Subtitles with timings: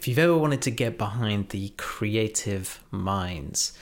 [0.00, 3.74] if you've ever wanted to get behind the creative minds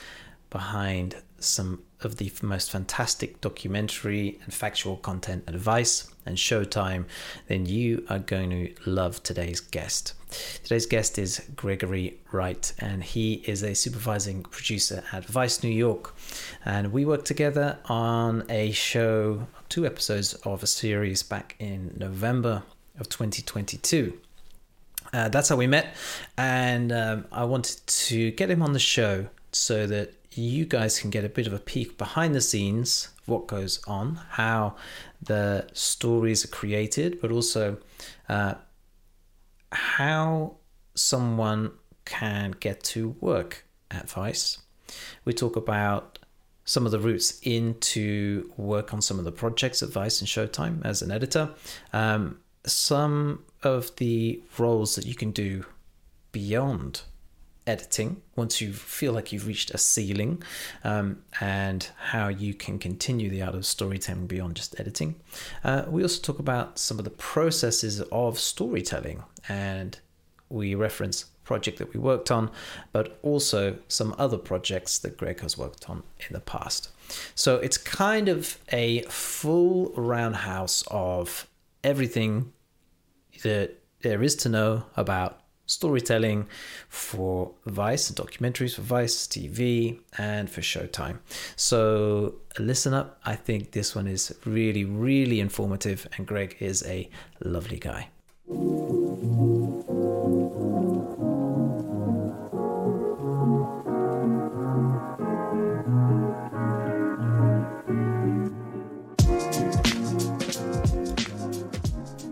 [0.49, 7.05] behind some of the most fantastic documentary and factual content advice and showtime,
[7.47, 10.13] then you are going to love today's guest.
[10.61, 16.13] Today's guest is Gregory Wright, and he is a supervising producer at Vice New York.
[16.65, 22.63] And we worked together on a show, two episodes of a series back in November
[22.99, 24.19] of 2022.
[25.11, 25.95] Uh, that's how we met,
[26.37, 31.09] and um, I wanted to get him on the show so that you guys can
[31.09, 34.75] get a bit of a peek behind the scenes of what goes on, how
[35.21, 37.77] the stories are created, but also
[38.29, 38.53] uh,
[39.71, 40.55] how
[40.95, 41.71] someone
[42.05, 44.59] can get to work at Vice.
[45.25, 46.19] We talk about
[46.65, 50.85] some of the routes into work on some of the projects at Vice and Showtime
[50.85, 51.49] as an editor,
[51.93, 55.65] um, some of the roles that you can do
[56.31, 57.01] beyond
[57.67, 60.41] editing once you feel like you've reached a ceiling
[60.83, 65.15] um, and how you can continue the art of storytelling beyond just editing.
[65.63, 69.99] Uh, we also talk about some of the processes of storytelling and
[70.49, 72.49] we reference project that we worked on,
[72.91, 76.89] but also some other projects that Greg has worked on in the past.
[77.35, 81.47] So it's kind of a full roundhouse of
[81.83, 82.51] everything
[83.43, 86.47] that there is to know about storytelling
[86.87, 91.19] for Vice and documentaries for Vice TV and for Showtime.
[91.55, 93.19] So listen up.
[93.23, 97.09] I think this one is really, really informative, and Greg is a
[97.43, 98.09] lovely guy.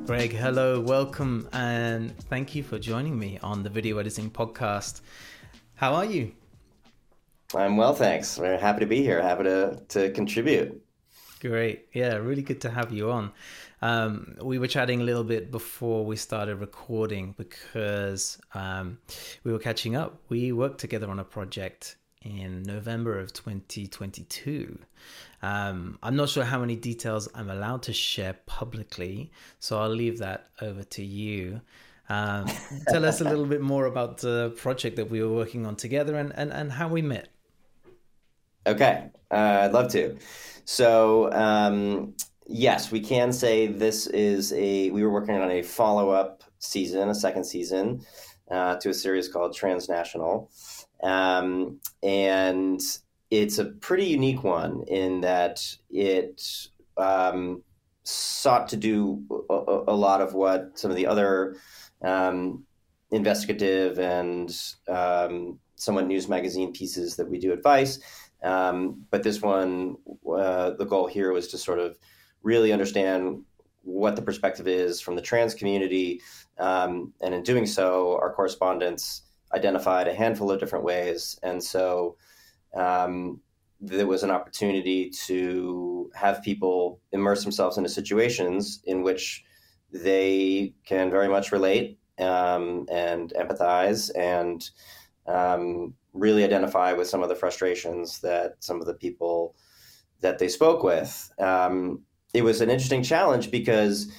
[0.07, 5.01] Greg, hello, welcome, and thank you for joining me on the Video Editing Podcast.
[5.75, 6.31] How are you?
[7.53, 8.37] I'm well, thanks.
[8.37, 10.81] We're happy to be here, happy to, to contribute.
[11.41, 11.89] Great.
[11.91, 13.33] Yeah, really good to have you on.
[13.81, 18.99] Um, we were chatting a little bit before we started recording because um,
[19.43, 20.21] we were catching up.
[20.29, 24.79] We worked together on a project in November of 2022.
[25.47, 30.17] Um, I'm not sure how many details I'm allowed to share publicly, so I'll leave
[30.19, 31.61] that over to you.
[32.09, 32.47] Um,
[32.89, 36.15] tell us a little bit more about the project that we were working on together
[36.17, 37.29] and, and, and how we met.
[38.65, 40.17] Okay, uh, I'd love to.
[40.65, 42.13] So, um,
[42.47, 47.07] yes, we can say this is a, we were working on a follow up season,
[47.07, 48.01] a second season
[48.51, 50.51] uh, to a series called Transnational.
[51.01, 52.81] Um, and
[53.29, 56.41] it's a pretty unique one in that it
[56.97, 57.61] um,
[58.03, 59.53] sought to do a,
[59.87, 61.57] a, lot of what some of the other
[62.01, 62.63] um,
[63.11, 64.55] investigative and
[64.87, 67.99] um, somewhat news magazine pieces that we do at Vice.
[68.43, 69.97] Um, but this one,
[70.29, 71.97] uh, the goal here was to sort of
[72.43, 73.43] really understand
[73.83, 76.21] what the perspective is from the trans community.
[76.57, 79.23] Um, and in doing so, our correspondents
[79.53, 81.39] identified a handful of different ways.
[81.43, 82.17] And so
[82.77, 83.41] um,
[83.81, 89.43] there was an opportunity to have people immerse themselves into situations in which
[89.91, 94.69] they can very much relate um, and empathize and
[95.27, 99.55] um, really identify with some of the frustrations that some of the people
[100.21, 101.31] that they spoke with.
[101.39, 102.01] Um,
[102.33, 104.11] it was an interesting challenge because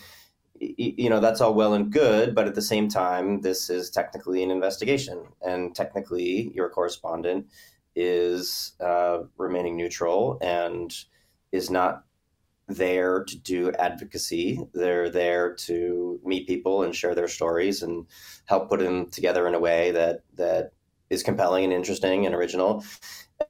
[0.61, 4.43] you know that's all well and good but at the same time this is technically
[4.43, 7.47] an investigation and technically your correspondent
[7.99, 10.95] is uh, remaining neutral and
[11.53, 12.05] is not
[12.69, 18.07] there to do advocacy they're there to meet people and share their stories and
[18.45, 20.73] help put them together in a way that that
[21.09, 22.85] is compelling and interesting and original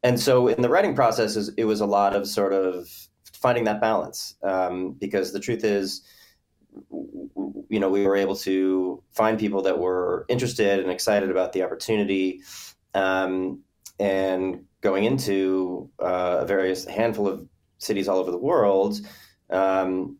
[0.04, 2.88] and so in the writing process it was a lot of sort of
[3.32, 6.02] finding that balance um, because the truth is
[7.68, 11.62] you know, we were able to find people that were interested and excited about the
[11.62, 12.42] opportunity.
[12.94, 13.60] Um,
[13.98, 17.46] and going into uh, various handful of
[17.78, 19.00] cities all over the world.
[19.50, 20.18] Um,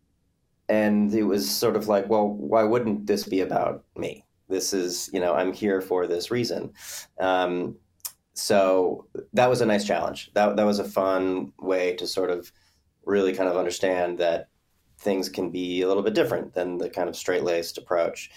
[0.67, 4.25] and it was sort of like, well, why wouldn't this be about me?
[4.47, 6.73] This is, you know, I'm here for this reason.
[7.19, 7.77] Um,
[8.33, 10.31] so that was a nice challenge.
[10.33, 12.51] That that was a fun way to sort of
[13.05, 14.47] really kind of understand that
[14.97, 18.29] things can be a little bit different than the kind of straight laced approach.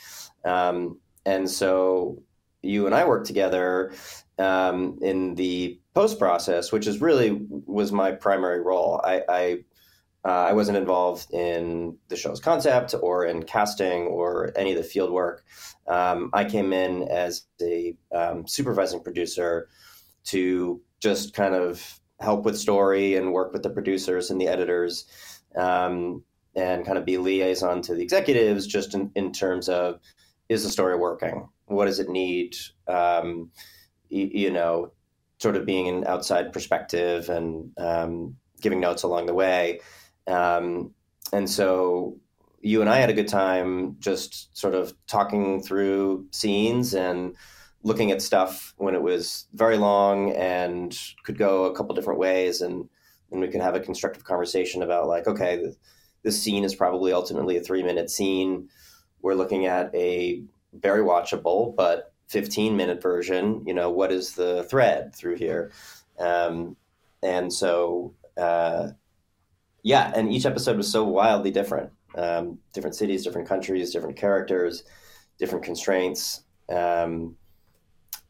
[0.45, 2.23] Um, and so
[2.62, 3.93] you and I worked together
[4.38, 9.00] um, in the post process, which is really was my primary role.
[9.05, 9.64] I, I
[10.25, 14.85] uh, I wasn't involved in the show's concept or in casting or any of the
[14.85, 15.44] field work.
[15.88, 19.69] Um, I came in as a um, supervising producer
[20.26, 25.06] to just kind of help with story and work with the producers and the editors
[25.56, 26.23] um,
[26.55, 29.99] and kind of be liaison to the executives just in, in, terms of
[30.49, 31.49] is the story working?
[31.73, 32.57] What does it need?
[32.87, 33.51] Um,
[34.09, 34.93] you, you, know,
[35.39, 39.81] sort of being an outside perspective and um, giving notes along the way.
[40.27, 40.95] Um,
[41.33, 42.19] and so
[42.61, 47.35] you and I had a good time just sort of talking through scenes and
[47.83, 52.61] looking at stuff when it was very long and could go a couple different ways
[52.61, 52.89] and
[53.33, 55.73] and we could have a constructive conversation about like okay
[56.23, 58.69] this scene is probably ultimately a three minute scene
[59.21, 64.65] we're looking at a very watchable but 15 minute version you know what is the
[64.65, 65.71] thread through here
[66.19, 66.77] um,
[67.23, 68.89] and so uh,
[69.83, 74.85] yeah and each episode was so wildly different um, different cities different countries different characters
[75.39, 77.37] different constraints um,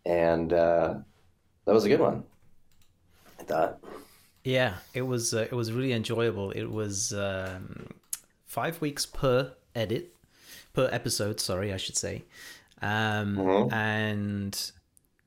[0.05, 0.95] and uh,
[1.65, 2.25] that was a good one.
[3.39, 3.81] I thought.
[4.45, 5.35] Yeah, it was.
[5.35, 6.51] Uh, it was really enjoyable.
[6.51, 7.91] It was um,
[8.47, 10.15] five weeks per edit,
[10.73, 11.41] per episode.
[11.41, 12.25] Sorry, I should say,
[12.81, 13.75] um, mm-hmm.
[13.75, 14.73] and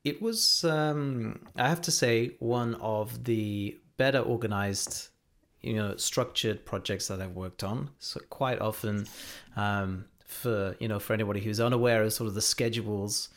[0.04, 0.64] it was.
[0.64, 5.08] Um, I have to say, one of the better organized,
[5.60, 7.90] you know, structured projects that I've worked on.
[7.98, 9.06] So quite often,
[9.56, 13.30] um, for you know, for anybody who's unaware of sort of the schedules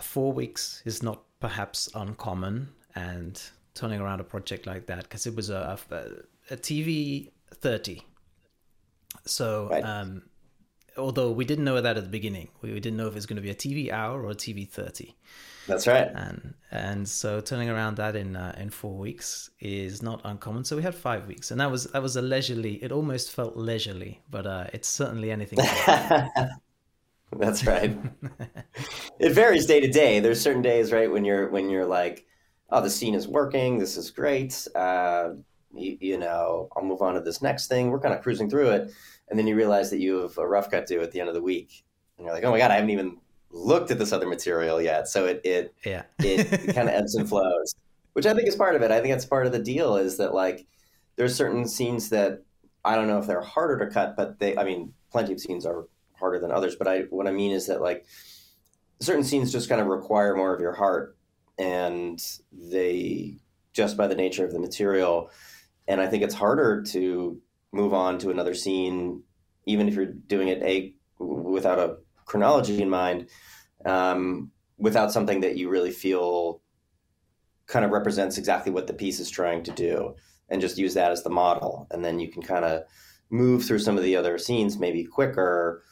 [0.00, 3.42] four weeks is not perhaps uncommon and
[3.74, 8.02] turning around a project like that because it was a, a, a TV 30.
[9.24, 9.84] So, right.
[9.84, 10.22] um,
[10.96, 13.26] although we didn't know that at the beginning, we, we didn't know if it was
[13.26, 15.16] going to be a TV hour or a TV 30.
[15.66, 16.08] That's right.
[16.14, 20.64] And and so turning around that in uh, in four weeks is not uncommon.
[20.64, 22.82] So we had five weeks, and that was that was a leisurely.
[22.82, 25.58] It almost felt leisurely, but uh, it's certainly anything.
[27.38, 27.96] That's right.
[29.18, 30.20] it varies day to day.
[30.20, 32.26] There's certain days, right, when you're when you're like,
[32.70, 33.78] oh, the scene is working.
[33.78, 34.66] This is great.
[34.74, 35.34] Uh,
[35.74, 37.90] you, you, know, I'll move on to this next thing.
[37.90, 38.92] We're kind of cruising through it,
[39.32, 41.34] and then you realize that you have a rough cut due at the end of
[41.34, 41.84] the week,
[42.18, 43.16] and you're like, oh my god, I haven't even
[43.50, 45.08] looked at this other material yet.
[45.08, 47.74] So it it yeah it, it kind of ebbs and flows,
[48.12, 48.90] which I think is part of it.
[48.90, 50.66] I think that's part of the deal is that like
[51.16, 52.42] there's certain scenes that
[52.84, 55.64] I don't know if they're harder to cut, but they I mean plenty of scenes
[55.64, 56.76] are harder than others.
[56.76, 58.04] But I what I mean is that like
[59.00, 61.16] certain scenes just kind of require more of your heart,
[61.58, 63.38] and they
[63.72, 65.30] just by the nature of the material.
[65.88, 67.40] And I think it's harder to
[67.72, 69.22] move on to another scene,
[69.66, 73.28] even if you're doing it a without a chronology in mind,
[73.84, 76.60] um, without something that you really feel
[77.66, 80.14] kind of represents exactly what the piece is trying to do,
[80.48, 82.82] and just use that as the model, and then you can kind of
[83.30, 85.82] move through some of the other scenes maybe quicker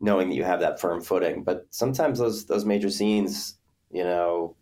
[0.00, 1.42] knowing that you have that firm footing.
[1.42, 3.58] But sometimes those those major scenes,
[3.90, 4.56] you know,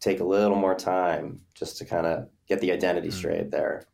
[0.00, 3.12] take a little more time just to kind of get the identity mm.
[3.12, 3.86] straight there.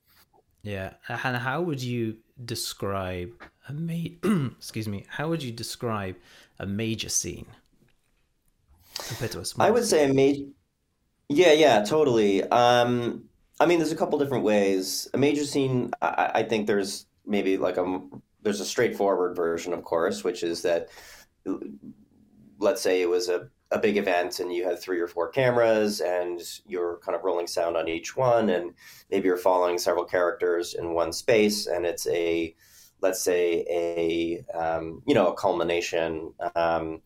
[0.62, 3.30] Yeah, and how would you describe
[3.68, 4.14] a ma-
[4.56, 5.04] excuse me?
[5.08, 6.16] How would you describe
[6.58, 7.46] a major scene
[9.06, 9.66] compared to a small?
[9.66, 9.86] I would scene?
[9.86, 10.44] say a major.
[11.28, 12.42] Yeah, yeah, totally.
[12.44, 13.28] Um,
[13.60, 15.08] I mean, there's a couple different ways.
[15.14, 18.00] A major scene, I, I think there's maybe like a
[18.42, 20.88] there's a straightforward version, of course, which is that
[22.58, 26.00] let's say it was a, a big event and you had three or four cameras
[26.00, 28.72] and you're kind of rolling sound on each one and
[29.10, 32.54] maybe you're following several characters in one space and it's a
[33.00, 37.02] let's say a um, you know a culmination um,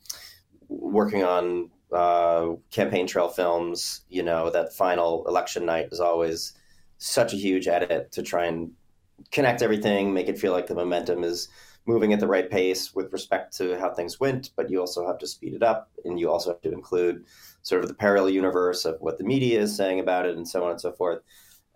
[0.68, 6.54] working on uh, campaign trail films you know that final election night is always
[6.98, 8.70] such a huge edit to try and
[9.30, 11.48] connect everything, make it feel like the momentum is
[11.86, 15.18] moving at the right pace with respect to how things went, but you also have
[15.18, 17.24] to speed it up and you also have to include
[17.62, 20.64] sort of the parallel universe of what the media is saying about it and so
[20.64, 21.20] on and so forth.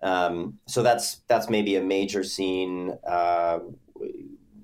[0.03, 3.61] Um, so that's that's maybe a major scene, uh,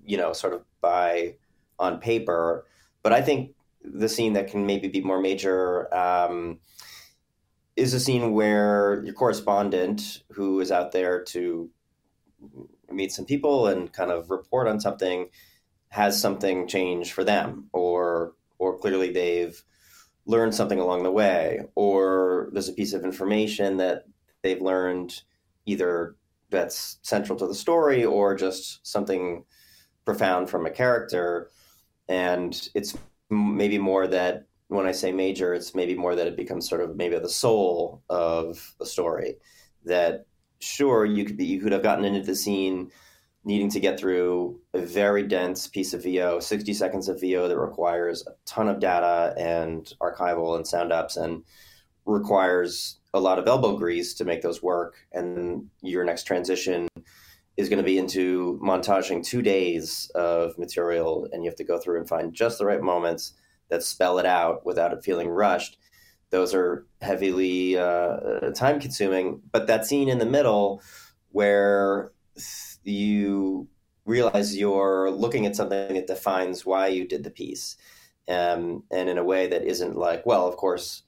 [0.04, 1.36] you know, sort of by
[1.78, 2.66] on paper.
[3.02, 6.58] But I think the scene that can maybe be more major um,
[7.76, 11.70] is a scene where your correspondent, who is out there to
[12.94, 15.28] meet some people and kind of report on something
[15.88, 19.62] has something changed for them or or clearly they've
[20.26, 24.04] learned something along the way or there's a piece of information that
[24.42, 25.22] they've learned
[25.66, 26.16] either
[26.50, 29.44] that's central to the story or just something
[30.04, 31.50] profound from a character.
[32.08, 32.96] And it's
[33.30, 36.96] maybe more that when i say major it's maybe more that it becomes sort of
[36.96, 39.36] maybe the soul of the story
[39.84, 40.26] that
[40.62, 42.90] sure you could be you could have gotten into the scene
[43.44, 47.58] needing to get through a very dense piece of VO, 60 seconds of VO that
[47.58, 51.42] requires a ton of data and archival and sound ups and
[52.06, 54.94] requires a lot of elbow grease to make those work.
[55.12, 56.88] And your next transition
[57.56, 61.78] is going to be into montaging two days of material, and you have to go
[61.78, 63.34] through and find just the right moments
[63.68, 65.78] that spell it out without it feeling rushed.
[66.32, 69.42] Those are heavily uh, time consuming.
[69.52, 70.82] But that scene in the middle
[71.30, 72.10] where
[72.82, 73.68] you
[74.06, 77.76] realize you're looking at something that defines why you did the piece.
[78.28, 81.02] Um, and in a way that isn't like, well, of course,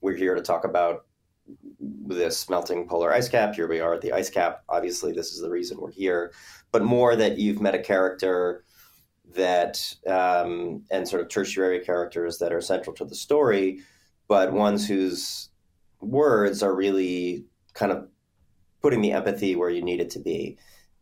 [0.00, 1.06] we're here to talk about
[1.80, 3.56] this melting polar ice cap.
[3.56, 4.62] Here we are at the ice cap.
[4.68, 6.32] Obviously, this is the reason we're here.
[6.70, 8.64] But more that you've met a character
[9.34, 13.80] that, um, and sort of tertiary characters that are central to the story,
[14.28, 15.48] but ones whose
[16.00, 17.44] words are really
[17.74, 18.08] kind of
[18.82, 20.56] putting the empathy where you need it to be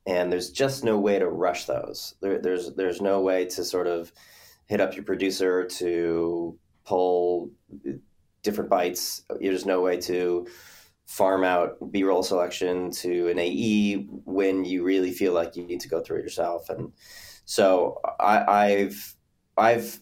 [0.07, 2.15] and there's just no way to rush those.
[2.21, 4.13] There, there's there's no way to sort of
[4.67, 7.51] hit up your producer to pull
[8.43, 9.23] different bites.
[9.41, 10.47] There's no way to
[11.07, 15.89] farm out B-roll selection to an AE when you really feel like you need to
[15.89, 16.69] go through it yourself.
[16.69, 16.93] And
[17.45, 19.17] so I, I've
[19.57, 20.01] I've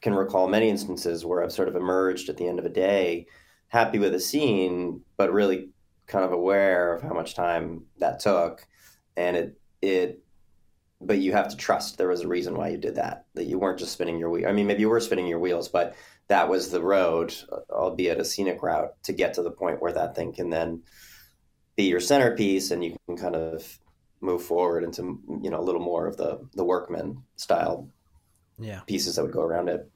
[0.00, 3.26] can recall many instances where I've sort of emerged at the end of a day,
[3.68, 5.70] happy with a scene, but really
[6.06, 8.66] kind of aware of how much time that took.
[9.16, 10.22] And it it
[11.00, 13.58] but you have to trust there was a reason why you did that that you
[13.58, 15.94] weren't just spinning your wheel i mean maybe you were spinning your wheels but
[16.28, 17.34] that was the road
[17.70, 20.82] albeit a scenic route to get to the point where that thing can then
[21.76, 23.78] be your centerpiece and you can kind of
[24.20, 27.88] move forward into you know a little more of the the workman style
[28.60, 29.90] yeah pieces that would go around it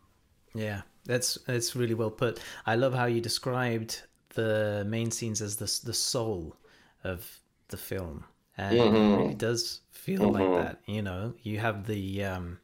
[0.55, 4.03] yeah that's that's really well put i love how you described
[4.35, 6.57] the main scenes as the the soul
[7.05, 8.25] of the film
[8.57, 8.97] and mm-hmm.
[8.97, 10.53] it really does feel mm-hmm.
[10.53, 10.81] like that.
[10.87, 12.59] You know, you have the um,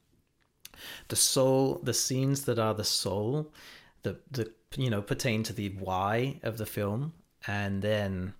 [1.08, 3.52] the soul, the scenes that are the soul,
[4.02, 7.12] the the you know pertain to the why of the film,
[7.46, 8.34] and then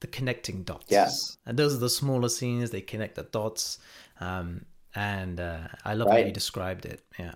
[0.00, 0.86] the connecting dots.
[0.88, 2.70] Yes, and those are the smaller scenes.
[2.70, 3.78] They connect the dots,
[4.20, 4.64] um,
[4.96, 6.22] and uh, I love right.
[6.22, 7.02] how you described it.
[7.18, 7.34] Yeah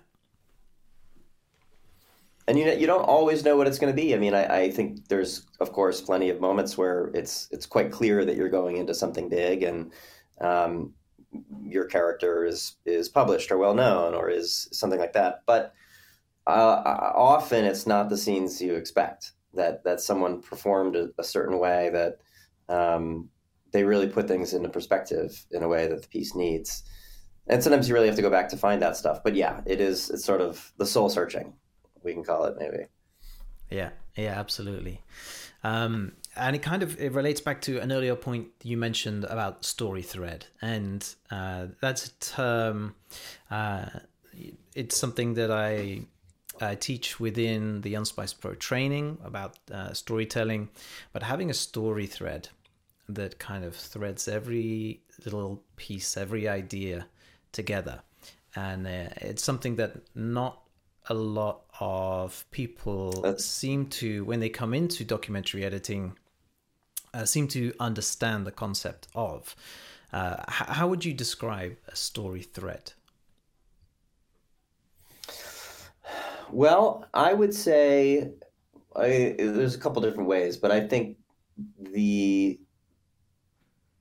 [2.47, 4.13] and you know, you don't always know what it's going to be.
[4.13, 7.91] I mean, I, I, think there's of course plenty of moments where it's it's quite
[7.91, 9.91] clear that you're going into something big, and
[10.41, 10.93] um,
[11.63, 15.43] your character is is published or well known or is something like that.
[15.45, 15.73] But
[16.47, 16.81] uh,
[17.15, 19.31] often it's not the scenes you expect.
[19.53, 22.17] That that someone performed a, a certain way that
[22.67, 23.29] um,
[23.71, 26.83] they really put things into perspective in a way that the piece needs.
[27.47, 29.23] And sometimes you really have to go back to find that stuff.
[29.23, 31.53] But yeah, it is it's sort of the soul searching
[32.03, 32.85] we can call it maybe.
[33.69, 35.01] Yeah, yeah, absolutely.
[35.63, 39.65] Um, and it kind of it relates back to an earlier point you mentioned about
[39.65, 42.95] story thread, and uh, that's a term.
[43.49, 43.85] Uh,
[44.73, 46.01] it's something that I
[46.59, 50.69] I teach within the Unsplice Pro training about uh, storytelling,
[51.13, 52.49] but having a story thread
[53.07, 57.07] that kind of threads every little piece, every idea
[57.51, 58.01] together,
[58.55, 60.61] and uh, it's something that not
[61.09, 63.45] a lot of people That's...
[63.45, 66.17] seem to, when they come into documentary editing,
[67.13, 69.55] uh, seem to understand the concept of.
[70.13, 72.93] Uh, h- how would you describe a story thread?
[76.51, 78.31] Well, I would say
[78.95, 81.17] I, there's a couple different ways, but I think
[81.79, 82.59] the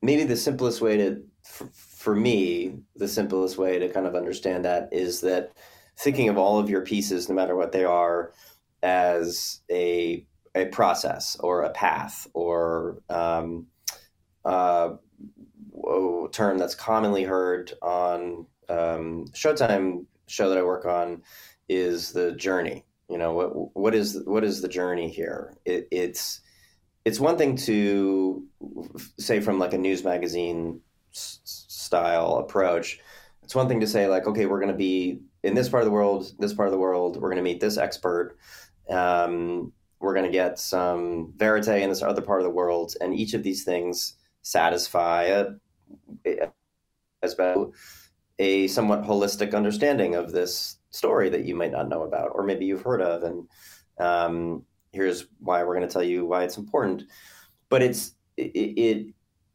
[0.03, 1.69] maybe the simplest way to for,
[2.01, 5.53] for me the simplest way to kind of understand that is that
[5.99, 8.33] thinking of all of your pieces, no matter what they are,
[8.83, 13.67] as a a process or a path or um,
[14.47, 14.95] uh,
[15.87, 21.21] a term that's commonly heard on um, Showtime show that I work on
[21.69, 22.87] is the journey.
[23.11, 25.55] You know what what is what is the journey here?
[25.67, 26.41] It, it's
[27.05, 28.47] it's one thing to
[29.19, 30.81] say from like a news magazine
[31.91, 33.01] style approach.
[33.43, 35.87] It's one thing to say like, okay, we're going to be in this part of
[35.87, 38.37] the world, this part of the world, we're going to meet this expert.
[38.89, 43.13] Um, we're going to get some verite in this other part of the world, and
[43.13, 45.47] each of these things satisfy a,
[47.23, 47.73] as well
[48.39, 52.67] a somewhat holistic understanding of this story that you might not know about, or maybe
[52.67, 53.49] you've heard of, and
[53.99, 57.03] um, here's why we're going to tell you why it's important.
[57.69, 58.53] But it's it,
[58.87, 59.07] it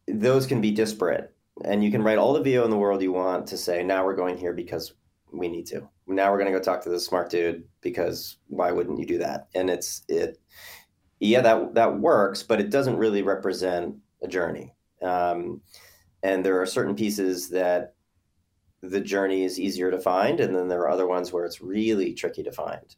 [0.07, 3.11] those can be disparate, and you can write all the VO in the world you
[3.11, 4.93] want to say now we're going here because
[5.31, 5.87] we need to.
[6.07, 9.17] Now we're going to go talk to this smart dude because why wouldn't you do
[9.19, 9.47] that?
[9.55, 10.37] And it's it,
[11.19, 14.73] yeah, that that works, but it doesn't really represent a journey.
[15.01, 15.61] Um,
[16.23, 17.95] and there are certain pieces that
[18.81, 22.13] the journey is easier to find, and then there are other ones where it's really
[22.13, 22.95] tricky to find.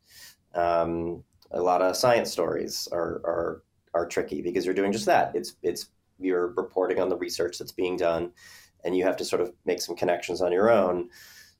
[0.53, 5.31] Um, a lot of science stories are, are are tricky because you're doing just that.
[5.35, 8.31] It's it's you're reporting on the research that's being done,
[8.83, 11.09] and you have to sort of make some connections on your own.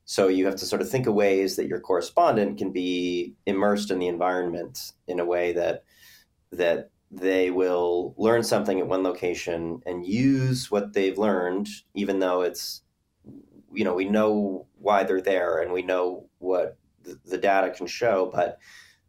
[0.04, 3.90] So you have to sort of think of ways that your correspondent can be immersed
[3.90, 5.84] in the environment in a way that
[6.52, 12.42] that they will learn something at one location and use what they've learned, even though
[12.42, 12.82] it's
[13.72, 16.78] you know we know why they're there and we know what
[17.24, 18.58] the, data can show, but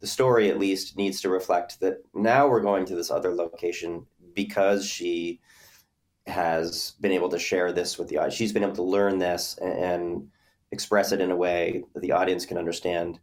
[0.00, 4.06] the story at least needs to reflect that now we're going to this other location
[4.34, 5.40] because she
[6.26, 8.34] has been able to share this with the audience.
[8.34, 10.28] She's been able to learn this and
[10.72, 13.18] express it in a way that the audience can understand.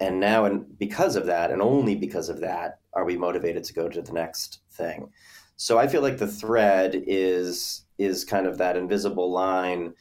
[0.00, 3.74] And now, and because of that, and only because of that, are we motivated to
[3.74, 5.10] go to the next thing.
[5.56, 9.94] So I feel like the thread is is kind of that invisible line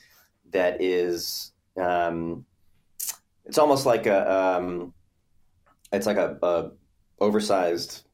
[0.52, 1.54] that is.
[1.82, 2.46] Um,
[3.46, 4.94] it's almost like a um,
[5.92, 6.72] it's like a, a
[7.20, 8.05] oversized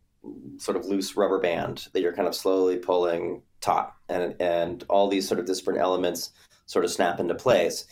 [0.57, 5.07] sort of loose rubber band that you're kind of slowly pulling taut and and all
[5.07, 6.31] these sort of disparate elements
[6.65, 7.85] sort of snap into place.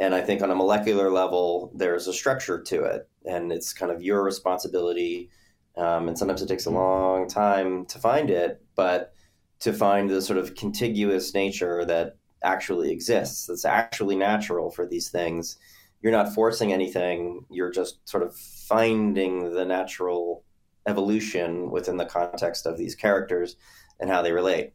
[0.00, 3.90] And i think on a molecular level there's a structure to it and it's kind
[3.92, 5.30] of your responsibility
[5.76, 9.12] um, and sometimes it takes a long time to find it but
[9.60, 15.08] to find the sort of contiguous nature that actually exists that's actually natural for these
[15.08, 15.56] things.
[16.00, 20.44] You're not forcing anything you're just sort of finding the natural
[20.88, 23.56] evolution within the context of these characters
[24.00, 24.72] and how they relate.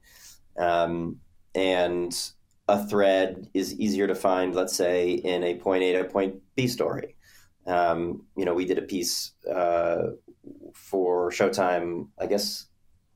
[0.58, 1.20] Um,
[1.56, 2.16] and
[2.68, 6.68] a thread is easier to find let's say in a point a to point b
[6.68, 7.16] story.
[7.66, 10.12] Um, you know we did a piece uh,
[10.74, 12.66] for showtime i guess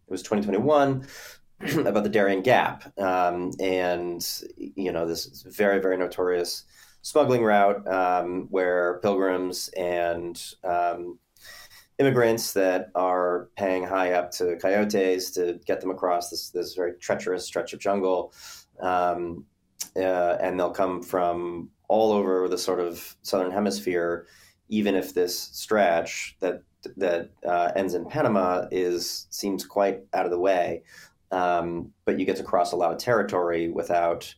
[0.07, 1.05] it was 2021
[1.85, 2.97] about the darien gap.
[2.99, 4.25] Um, and
[4.57, 6.63] you know this very very notorious
[7.01, 11.19] smuggling route um, where pilgrims and um,
[11.99, 16.93] immigrants that are paying high up to coyotes to get them across this, this very
[16.99, 18.33] treacherous stretch of jungle.
[18.79, 19.45] Um,
[19.95, 24.27] uh, and they'll come from all over the sort of southern hemisphere,
[24.69, 26.61] even if this stretch that
[26.95, 30.83] that uh, ends in Panama is seems quite out of the way.
[31.31, 34.33] Um, but you get to cross a lot of territory without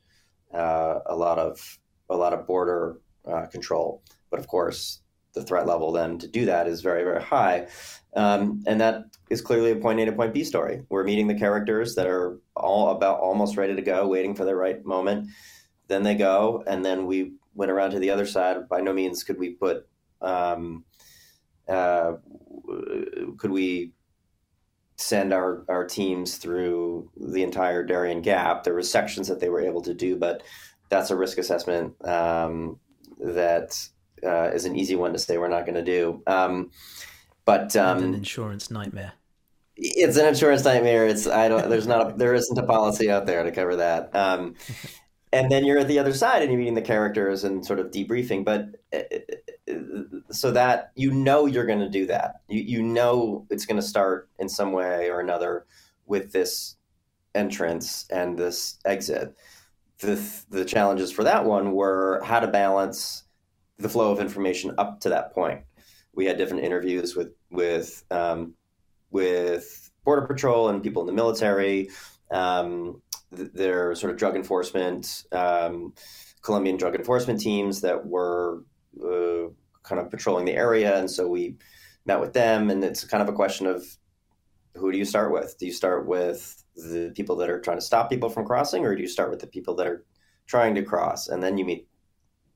[0.54, 4.02] uh, a lot of a lot of border uh, control.
[4.32, 5.02] But of course,
[5.34, 7.68] the threat level then to do that is very, very high.
[8.16, 10.84] Um, and that is clearly a point A to point B story.
[10.90, 14.56] We're meeting the characters that are all about almost ready to go, waiting for the
[14.56, 15.30] right moment.
[15.88, 18.68] Then they go, and then we went around to the other side.
[18.68, 19.88] By no means could we put,
[20.22, 20.84] um,
[21.68, 22.14] uh,
[23.38, 23.94] could we
[25.00, 28.64] send our, our teams through the entire Darien Gap.
[28.64, 30.44] There were sections that they were able to do, but
[30.90, 32.80] that's a risk assessment um,
[33.20, 33.80] that
[34.24, 36.22] uh, is an easy one to say we're not going to do.
[36.28, 36.72] Um,
[37.46, 39.14] but um, an insurance nightmare.
[39.76, 41.08] It's an insurance nightmare.
[41.08, 41.70] It's I don't.
[41.70, 42.14] There's not.
[42.14, 44.16] A, there isn't a policy out there to cover that.
[44.16, 44.56] Um,
[45.34, 47.92] and then you're at the other side and you're meeting the characters and sort of
[47.92, 48.46] debriefing.
[48.46, 49.74] But uh,
[50.32, 52.42] so that you know you're going to do that.
[52.48, 55.66] You you know it's going to start in some way or another
[56.06, 56.76] with this
[57.36, 59.36] entrance and this exit
[60.00, 63.24] the the challenges for that one were how to balance
[63.80, 65.62] the flow of information up to that point.
[66.14, 68.54] We had different interviews with with um,
[69.10, 71.90] with border patrol and people in the military.
[72.32, 75.94] Um, their sort of drug enforcement, um,
[76.42, 78.64] Colombian drug enforcement teams that were
[79.04, 79.50] uh,
[79.84, 81.56] kind of patrolling the area, and so we
[82.06, 82.70] met with them.
[82.70, 83.84] And it's kind of a question of
[84.76, 85.58] who do you start with?
[85.60, 88.96] Do you start with the people that are trying to stop people from crossing, or
[88.96, 90.06] do you start with the people that are
[90.48, 91.88] trying to cross, and then you meet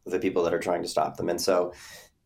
[0.05, 1.29] the people that are trying to stop them?
[1.29, 1.73] And so,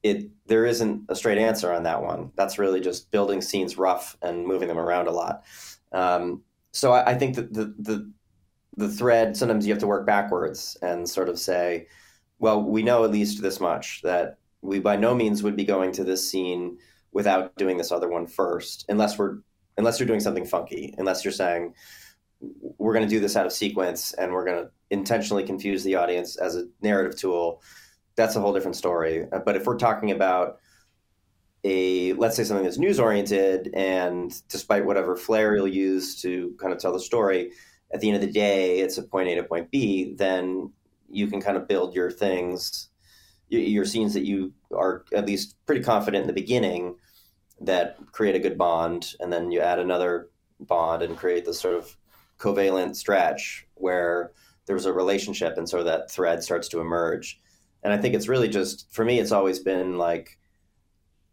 [0.03, 2.31] it there isn't a straight answer on that one.
[2.35, 5.43] That's really just building scenes rough and moving them around a lot.
[5.91, 8.11] Um, so I, I think that the, the
[8.75, 11.87] the thread sometimes you have to work backwards and sort of say,
[12.39, 15.91] well, we know at least this much that we by no means would be going
[15.93, 16.77] to this scene
[17.11, 19.39] without doing this other one first, unless we're
[19.77, 21.73] unless you're doing something funky, unless you're saying
[22.39, 25.95] we're going to do this out of sequence and we're going to intentionally confuse the
[25.95, 27.61] audience as a narrative tool,
[28.15, 29.25] that's a whole different story.
[29.31, 30.59] Uh, but if we're talking about
[31.63, 36.71] a let's say something that's news oriented and despite whatever flair you'll use to kind
[36.71, 37.51] of tell the story,
[37.91, 40.71] at the end of the day it's a point A to point B, then
[41.09, 42.89] you can kind of build your things
[43.49, 46.95] your scenes that you are at least pretty confident in the beginning
[47.61, 51.75] that create a good bond, and then you add another bond and create this sort
[51.75, 51.97] of
[52.39, 54.31] covalent stretch where
[54.65, 57.39] there's a relationship, and so that thread starts to emerge.
[57.83, 60.37] And I think it's really just for me, it's always been like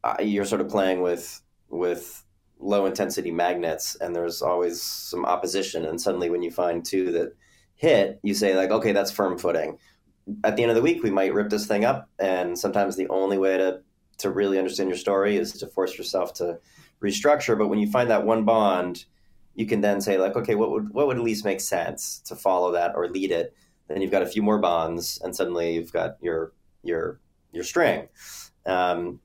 [0.05, 2.25] uh, you're sort of playing with with
[2.61, 7.35] low intensity magnets, and there's always some opposition, and suddenly when you find two that
[7.75, 9.79] hit, you say like, okay, that's firm footing.
[10.45, 13.09] At the end of the week, we might rip this thing up, and sometimes the
[13.09, 13.81] only way to
[14.19, 16.59] to really understand your story is to force yourself to
[17.03, 17.59] restructure.
[17.59, 19.07] But when you find that one bond,
[19.55, 22.37] you can then say like, okay, what would what would at least make sense to
[22.37, 23.55] follow that or lead it?
[23.89, 27.21] Then you've got a few more bonds, and suddenly you've got your your
[27.53, 28.09] your string.
[28.67, 29.21] Um,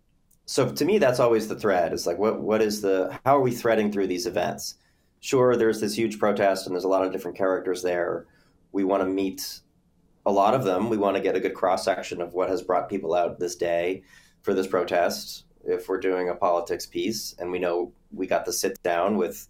[0.45, 1.93] so to me, that's always the thread.
[1.93, 4.75] Is like, what what is the how are we threading through these events?
[5.21, 8.25] Sure, there's this huge protest, and there's a lot of different characters there.
[8.71, 9.61] We want to meet
[10.25, 10.89] a lot of them.
[10.89, 13.55] We want to get a good cross section of what has brought people out this
[13.55, 14.03] day
[14.41, 18.53] for this protest if we're doing a politics piece and we know we got to
[18.53, 19.47] sit down with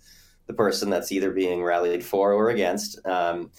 [0.50, 3.00] the person that's either being rallied for or against.
[3.06, 3.52] Um,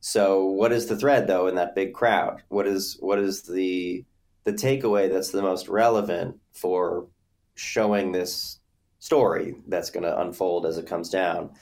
[0.00, 2.42] so what is the thread though in that big crowd?
[2.48, 4.04] What is what is the
[4.44, 7.08] the takeaway that's the most relevant for
[7.54, 8.60] showing this
[8.98, 11.52] story that's going to unfold as it comes down?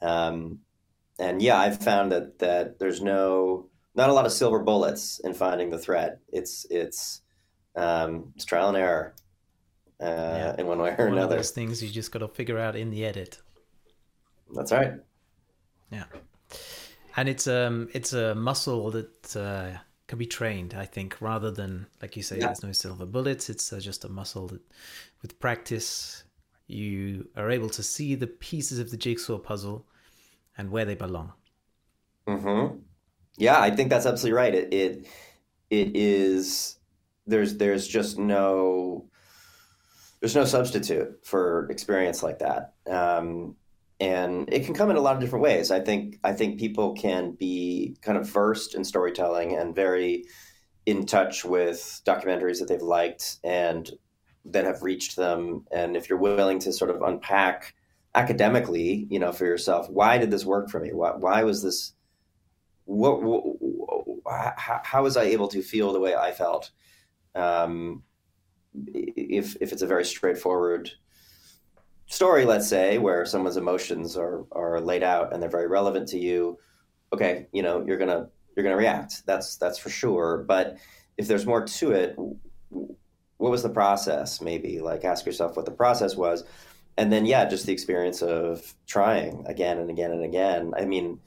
[0.00, 0.60] Um,
[1.18, 5.34] and yeah, I've found that that there's no not a lot of silver bullets in
[5.34, 6.20] finding the thread.
[6.28, 7.20] It's it's
[7.74, 9.12] um, it's trial and error
[10.00, 10.54] uh, yeah.
[10.56, 11.34] in one way or one another.
[11.34, 13.40] Of those things you just got to figure out in the edit.
[14.54, 14.94] That's right.
[15.90, 16.04] Yeah,
[17.16, 20.74] and it's um it's a muscle that uh, can be trained.
[20.74, 22.46] I think rather than like you say, yeah.
[22.46, 23.50] there's no silver bullets.
[23.50, 24.60] It's uh, just a muscle that,
[25.22, 26.24] with practice,
[26.66, 29.86] you are able to see the pieces of the jigsaw puzzle
[30.56, 31.32] and where they belong.
[32.26, 32.66] Hmm.
[33.36, 34.54] Yeah, I think that's absolutely right.
[34.54, 35.06] It it
[35.70, 36.76] it is.
[37.26, 39.08] There's there's just no
[40.20, 42.74] there's no substitute for experience like that.
[42.86, 43.56] Um,
[44.00, 45.70] and it can come in a lot of different ways.
[45.70, 50.24] I think I think people can be kind of versed in storytelling and very
[50.86, 53.90] in touch with documentaries that they've liked and
[54.46, 55.66] that have reached them.
[55.70, 57.74] And if you're willing to sort of unpack
[58.14, 60.92] academically, you know, for yourself, why did this work for me?
[60.92, 61.92] Why, why was this?
[62.86, 66.70] What, what, how, how was I able to feel the way I felt?
[67.34, 68.02] Um,
[68.74, 70.90] if if it's a very straightforward
[72.10, 76.18] story, let's say, where someone's emotions are are laid out and they're very relevant to
[76.18, 76.58] you,
[77.12, 79.24] okay, you know, you're gonna you're gonna react.
[79.26, 80.44] That's that's for sure.
[80.46, 80.76] But
[81.16, 82.16] if there's more to it,
[83.38, 84.40] what was the process?
[84.40, 86.44] Maybe like ask yourself what the process was,
[86.98, 90.72] and then yeah, just the experience of trying again and again and again.
[90.76, 91.20] I mean,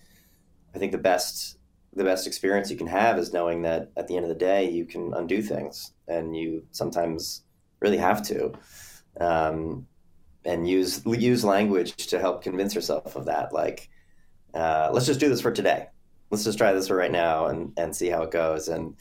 [0.76, 1.58] I think the best
[1.96, 4.70] the best experience you can have is knowing that at the end of the day
[4.70, 7.44] you can undo things and you sometimes
[7.82, 8.52] really have to
[9.20, 9.86] um,
[10.46, 13.54] and use use language to help convince yourself of that.
[13.54, 13.90] Like
[14.54, 15.88] uh, let's just do this for today.
[16.30, 18.68] Let's just try this for right now and and see how it goes.
[18.68, 18.96] And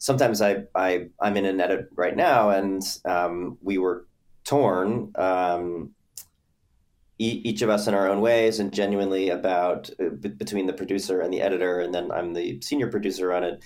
[0.00, 4.06] sometimes i, I i'm in an edit right now and um, we were
[4.44, 5.90] torn um,
[7.18, 11.20] each of us in our own ways and genuinely about uh, b- between the producer
[11.20, 11.80] and the editor.
[11.80, 13.62] And then i'm the senior producer on it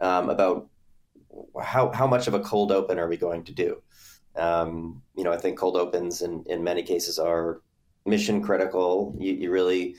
[0.00, 0.68] um, about
[1.60, 3.82] how, how much of a cold open are we going to do
[4.38, 7.60] um, you know i think cold opens in, in many cases are
[8.08, 9.14] mission critical.
[9.18, 9.94] You, you really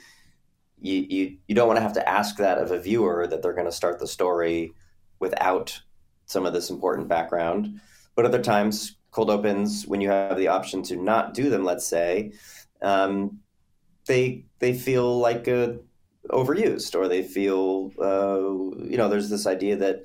[0.81, 3.53] you, you, you don't want to have to ask that of a viewer that they're
[3.53, 4.71] going to start the story
[5.19, 5.77] without
[6.25, 7.81] some of this important background.
[8.15, 11.87] But other times cold opens when you have the option to not do them let's
[11.87, 12.31] say
[12.81, 13.39] um,
[14.05, 15.73] they they feel like uh,
[16.29, 20.03] overused or they feel uh, you know there's this idea that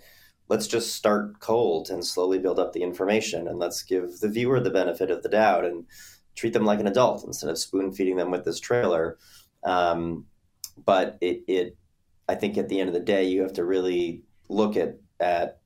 [0.48, 4.60] let's just start cold and slowly build up the information and let's give the viewer
[4.60, 5.86] the benefit of the doubt and
[6.34, 9.18] treat them like an adult instead of spoon feeding them with this trailer
[9.64, 10.26] um,
[10.84, 11.76] but it, it
[12.28, 15.60] i think at the end of the day you have to really look at at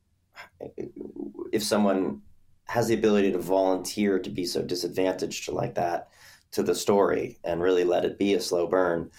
[1.52, 2.20] if someone
[2.66, 6.08] has the ability to volunteer to be so disadvantaged like that
[6.52, 9.10] to the story and really let it be a slow burn.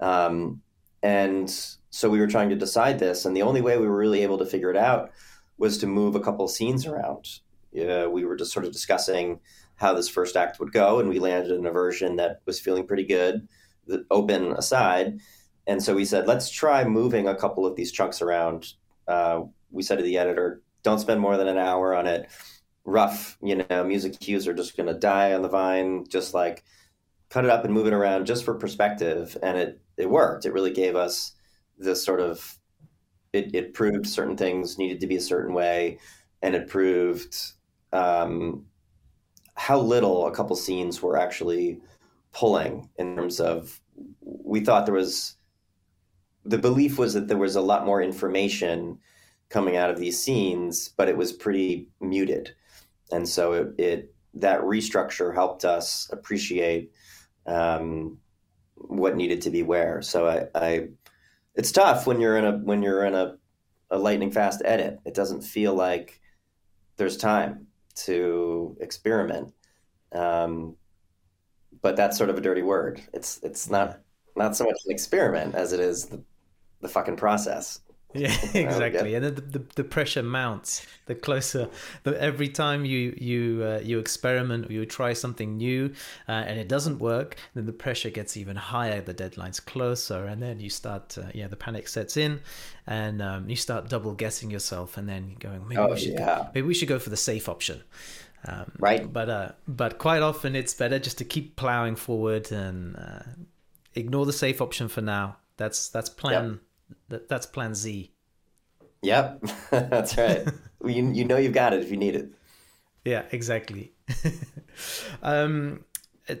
[0.00, 0.62] Um,
[1.04, 1.48] and
[1.90, 4.38] so we were trying to decide this, and the only way we were really able
[4.38, 5.10] to figure it out
[5.58, 7.28] was to move a couple scenes around.
[7.78, 9.38] Uh, we were just sort of discussing
[9.76, 12.86] how this first act would go, and we landed in a version that was feeling
[12.86, 13.46] pretty good,
[13.86, 15.20] the open aside.
[15.66, 18.72] And so we said, let's try moving a couple of these chunks around.
[19.06, 22.28] Uh, we said to the editor, don't spend more than an hour on it
[22.84, 26.06] rough, you know, music cues are just going to die on the vine.
[26.08, 26.64] Just like
[27.34, 29.36] cut it up and move it around just for perspective.
[29.42, 30.46] And it, it worked.
[30.46, 31.32] It really gave us
[31.76, 32.58] this sort of,
[33.32, 35.98] it, it proved certain things needed to be a certain way.
[36.42, 37.34] And it proved
[37.92, 38.66] um,
[39.54, 41.80] how little a couple scenes were actually
[42.32, 43.80] pulling in terms of,
[44.20, 45.34] we thought there was,
[46.44, 48.98] the belief was that there was a lot more information
[49.48, 52.54] coming out of these scenes, but it was pretty muted,
[53.12, 56.90] and so it, it that restructure helped us appreciate
[57.46, 58.18] um,
[58.74, 60.02] what needed to be where.
[60.02, 60.88] So I, I,
[61.54, 63.36] it's tough when you're in a when you're in a,
[63.90, 64.98] a lightning fast edit.
[65.04, 66.20] It doesn't feel like
[66.96, 69.52] there's time to experiment.
[70.12, 70.76] Um,
[71.82, 73.02] but that's sort of a dirty word.
[73.12, 74.00] It's it's not
[74.36, 76.22] not so much an experiment as it is the,
[76.80, 77.80] the fucking process.
[78.24, 79.16] Yeah, exactly.
[79.16, 81.68] And then the, the, the, pressure mounts the closer.
[82.04, 85.92] The, every time you you uh, you experiment or you try something new
[86.28, 89.00] uh, and it doesn't work, then the pressure gets even higher.
[89.00, 91.18] The deadline's closer, and then you start.
[91.18, 92.40] Uh, yeah, the panic sets in,
[92.86, 96.36] and um, you start double guessing yourself, and then going, maybe oh, we should yeah.
[96.36, 97.82] go, maybe we should go for the safe option.
[98.46, 99.12] Um, right.
[99.12, 103.22] But uh, but quite often it's better just to keep plowing forward and uh,
[103.96, 105.38] ignore the safe option for now.
[105.56, 106.50] That's that's plan.
[106.52, 106.60] Yep
[107.08, 108.10] that, that's plan Z.
[109.02, 110.48] Yep, that's right.
[110.84, 112.30] you, you know you've got it if you need it.
[113.04, 113.92] Yeah, exactly.
[115.22, 115.84] um,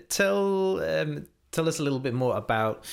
[0.08, 2.84] tell um, tell us a little bit more about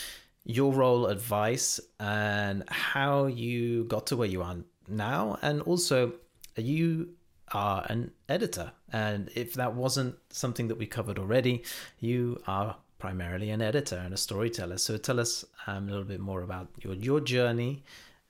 [0.44, 6.14] your role at Vice and how you got to where you are now, and also
[6.58, 7.10] you
[7.54, 8.72] are an editor.
[8.92, 11.64] And if that wasn't something that we covered already,
[12.00, 14.78] you are primarily an editor and a storyteller.
[14.78, 17.84] So tell us um, a little bit more about your your journey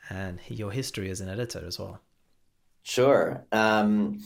[0.09, 1.99] and your history as an editor as well.
[2.81, 3.45] Sure.
[3.51, 4.23] Um,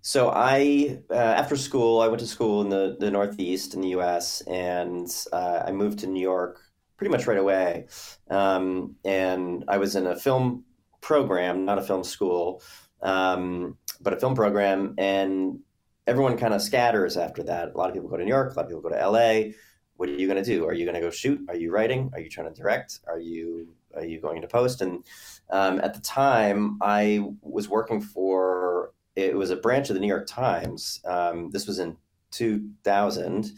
[0.00, 3.88] so I, uh, after school, I went to school in the, the Northeast in the
[3.98, 4.40] U.S.
[4.42, 6.60] and uh, I moved to New York
[6.96, 7.86] pretty much right away.
[8.30, 10.64] Um, and I was in a film
[11.00, 12.62] program, not a film school,
[13.02, 14.94] um, but a film program.
[14.96, 15.60] And
[16.06, 17.72] everyone kind of scatters after that.
[17.74, 19.54] A lot of people go to New York, a lot of people go to L.A
[20.00, 20.66] what are you going to do?
[20.66, 21.44] Are you going to go shoot?
[21.50, 22.10] Are you writing?
[22.14, 23.00] Are you trying to direct?
[23.06, 24.80] Are you are you going to post?
[24.80, 25.04] And
[25.50, 30.06] um, at the time, I was working for it was a branch of the New
[30.08, 31.02] York Times.
[31.04, 31.98] Um, this was in
[32.30, 33.52] 2000,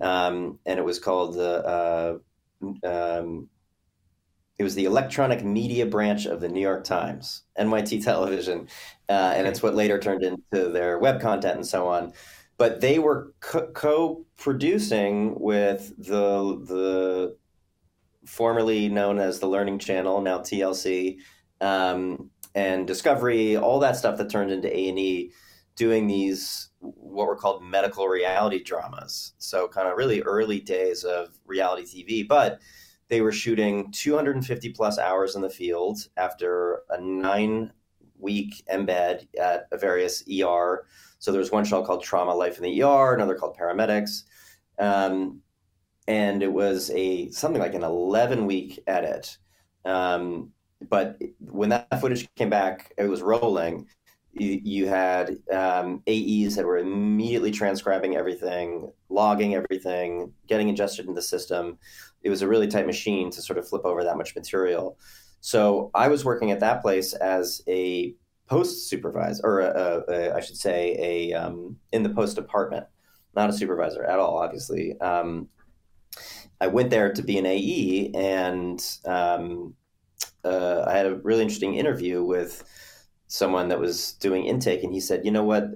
[0.00, 2.22] um, and it was called the.
[2.62, 3.50] Uh, um,
[4.58, 8.66] it was the electronic media branch of the New York Times, NYT Television,
[9.10, 12.14] uh, and it's what later turned into their web content and so on
[12.58, 17.36] but they were co producing with the the
[18.24, 21.18] formerly known as the Learning Channel, now TLC,
[21.60, 25.32] um, and Discovery, all that stuff that turned into A and E,
[25.76, 29.34] doing these what were called medical reality dramas.
[29.38, 32.60] So kind of really early days of reality TV, but
[33.08, 37.72] they were shooting 250 plus hours in the field after a nine
[38.18, 40.86] week embed at a various ER
[41.18, 44.24] so there was one show called Trauma Life in the ER, another called Paramedics.
[44.78, 45.40] Um,
[46.08, 49.38] and it was a something like an 11 week edit.
[49.84, 50.52] Um,
[50.88, 53.86] but when that footage came back, it was rolling.
[54.32, 61.14] You, you had um, AEs that were immediately transcribing everything, logging everything, getting ingested in
[61.14, 61.78] the system.
[62.22, 64.98] It was a really tight machine to sort of flip over that much material.
[65.40, 68.14] So I was working at that place as a
[68.46, 72.86] post supervisor, or a, a, I should say, a um, in the post department,
[73.34, 74.98] not a supervisor at all, obviously.
[75.00, 75.48] Um,
[76.60, 79.74] I went there to be an AE, and um,
[80.44, 82.64] uh, I had a really interesting interview with
[83.28, 85.70] someone that was doing intake, and he said, "You know what?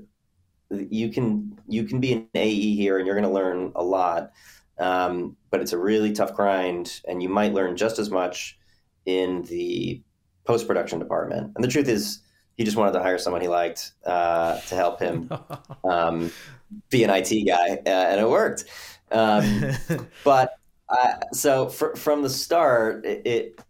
[0.71, 4.31] You can you can be an AE here, and you're going to learn a lot,
[4.79, 8.59] um, but it's a really tough grind, and you might learn just as much
[9.05, 10.01] in the
[10.45, 12.21] post production department." And the truth is
[12.57, 15.31] he just wanted to hire someone he liked uh, to help him
[15.85, 16.31] um,
[16.91, 18.65] be an IT guy, uh, and it worked.
[19.11, 19.73] Um,
[20.25, 20.55] but
[20.89, 23.61] uh, so for, from the start, it, it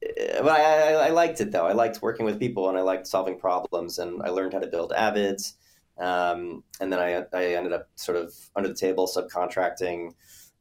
[0.43, 1.67] I, I, liked it though.
[1.67, 4.67] I liked working with people, and I liked solving problems, and I learned how to
[4.67, 5.55] build Avids.
[5.99, 10.15] Um, and then I, I ended up sort of under the table subcontracting,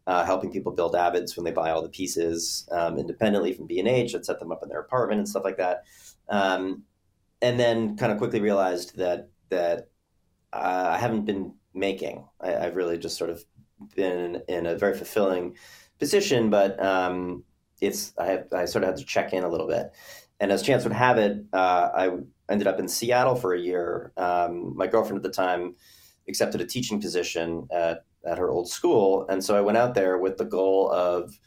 [0.05, 3.79] uh, helping people build Avids when they buy all the pieces um, independently from B
[3.79, 5.84] and H and set them up in their apartment and stuff like that.
[6.27, 6.84] Um,
[7.41, 9.89] and then kind of quickly realized that that
[10.54, 12.25] uh, I haven't been making.
[12.39, 13.43] I, have really just sort of
[13.95, 15.56] been in a very fulfilling
[15.99, 17.43] position, but um,
[17.82, 19.91] it's I, have, I sort of had to check in a little bit.
[20.39, 22.10] And as chance would have it, uh, I
[22.49, 24.13] ended up in Seattle for a year.
[24.17, 25.75] Um, my girlfriend at the time
[26.28, 30.17] accepted a teaching position at, at her old school, and so I went out there
[30.17, 31.38] with the goal of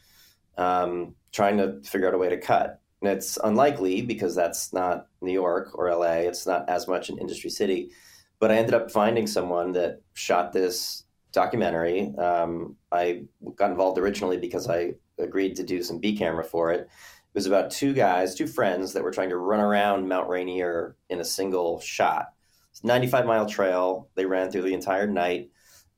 [0.57, 2.79] um, trying to figure out a way to cut.
[3.03, 6.23] And it's unlikely because that's not New York or LA.
[6.23, 7.91] It's not as much an industry city.
[8.39, 12.15] But I ended up finding someone that shot this documentary.
[12.17, 13.23] Um, I
[13.55, 16.79] got involved originally because I agreed to do some B camera for it.
[16.79, 20.95] It was about two guys, two friends that were trying to run around Mount Rainier
[21.09, 22.27] in a single shot.
[22.71, 24.07] It's a 95 mile trail.
[24.15, 25.49] They ran through the entire night.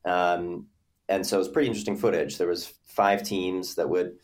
[0.04, 0.66] Um,
[1.08, 2.36] and so it was pretty interesting footage.
[2.36, 4.16] There was five teams that would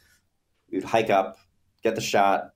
[0.69, 1.37] we'd hike up,
[1.85, 2.52] get the shot,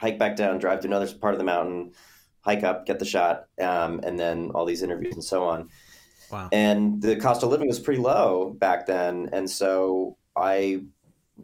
[0.00, 1.92] hike back down, drive to another part of the mountain,
[2.40, 5.68] hike up, get the shot, um, and then all these interviews and so on.
[6.32, 6.48] Wow.
[6.52, 10.84] And the cost of living was pretty low back then, and so I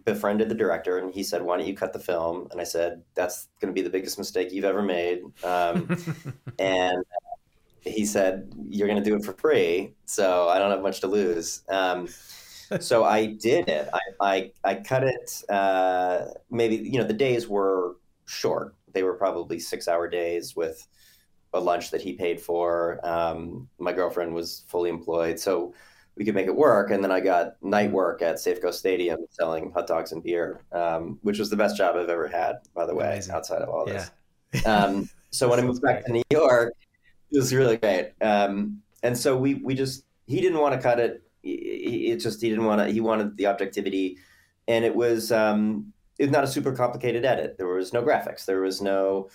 [0.04, 3.02] befriended the director, and he said, "Why don't you cut the film?" And I said,
[3.14, 5.96] "That's going to be the biggest mistake you've ever made." Um,
[6.58, 7.04] and
[7.80, 11.08] he said, "You're going to do it for free, so I don't have much to
[11.08, 12.08] lose." Um,
[12.80, 13.88] so I did it.
[13.92, 15.42] I I, I cut it.
[15.48, 18.74] Uh, maybe you know the days were short.
[18.92, 20.86] They were probably six hour days with
[21.52, 23.00] a lunch that he paid for.
[23.06, 25.74] Um, my girlfriend was fully employed, so
[26.16, 26.90] we could make it work.
[26.90, 31.18] And then I got night work at Safeco Stadium selling hot dogs and beer, um,
[31.22, 33.34] which was the best job I've ever had, by the way, Amazing.
[33.34, 34.10] outside of all this.
[34.52, 34.60] Yeah.
[34.66, 36.72] um, so when I moved back to New York,
[37.30, 38.12] it was really great.
[38.20, 41.22] Um, and so we we just he didn't want to cut it.
[41.42, 42.92] It just he didn't want to.
[42.92, 44.18] He wanted the objectivity,
[44.66, 47.56] and it was um, it was not a super complicated edit.
[47.58, 48.44] There was no graphics.
[48.44, 49.28] There was no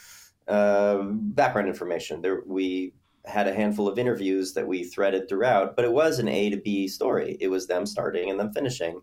[0.48, 2.22] uh, background information.
[2.22, 2.94] There we
[3.26, 6.58] had a handful of interviews that we threaded throughout, but it was an A to
[6.58, 7.38] B story.
[7.40, 9.02] It was them starting and them finishing,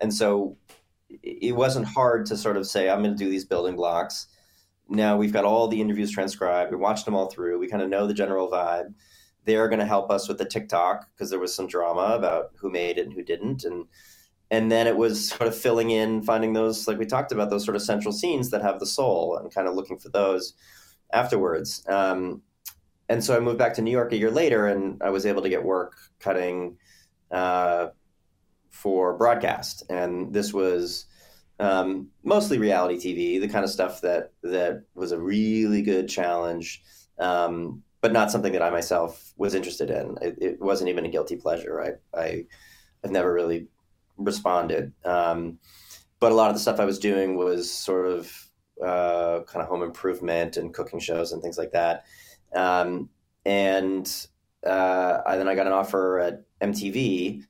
[0.00, 0.56] and so
[1.22, 4.28] it wasn't hard to sort of say I'm going to do these building blocks
[4.88, 6.70] now we've got all the interviews transcribed.
[6.70, 7.58] We watched them all through.
[7.58, 8.94] We kind of know the general vibe.
[9.44, 12.70] They're going to help us with the tick-tock because there was some drama about who
[12.70, 13.86] made it and who didn't, and
[14.50, 17.64] and then it was sort of filling in, finding those like we talked about those
[17.64, 20.54] sort of central scenes that have the soul, and kind of looking for those
[21.12, 21.84] afterwards.
[21.88, 22.42] Um,
[23.08, 25.42] and so I moved back to New York a year later, and I was able
[25.42, 26.76] to get work cutting
[27.30, 27.88] uh,
[28.70, 31.06] for broadcast, and this was
[31.60, 36.82] um, mostly reality TV, the kind of stuff that that was a really good challenge,
[37.18, 40.16] um, but not something that I myself was interested in.
[40.22, 41.98] It, it, wasn't even a guilty pleasure.
[42.14, 42.44] I, I
[43.02, 43.66] have never really
[44.18, 45.58] responded, um,
[46.20, 48.50] but a lot of the stuff I was doing was sort of
[48.84, 52.04] uh, kind of home improvement and cooking shows and things like that.
[52.54, 53.08] Um,
[53.44, 54.10] and
[54.66, 57.44] uh, I, then I got an offer at MTV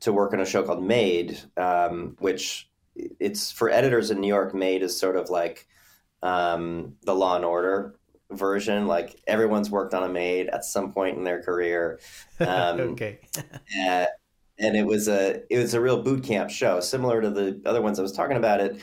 [0.00, 4.54] to work on a show called Made, um, which it's for editors in New York
[4.54, 5.66] made is sort of like
[6.22, 7.96] um, the Law and Order
[8.30, 8.86] version.
[8.86, 12.00] Like everyone's worked on a Made at some point in their career.
[12.40, 13.20] Um, okay.
[13.76, 14.08] and,
[14.60, 17.82] and it was a it was a real boot camp show, similar to the other
[17.82, 18.60] ones I was talking about.
[18.60, 18.80] It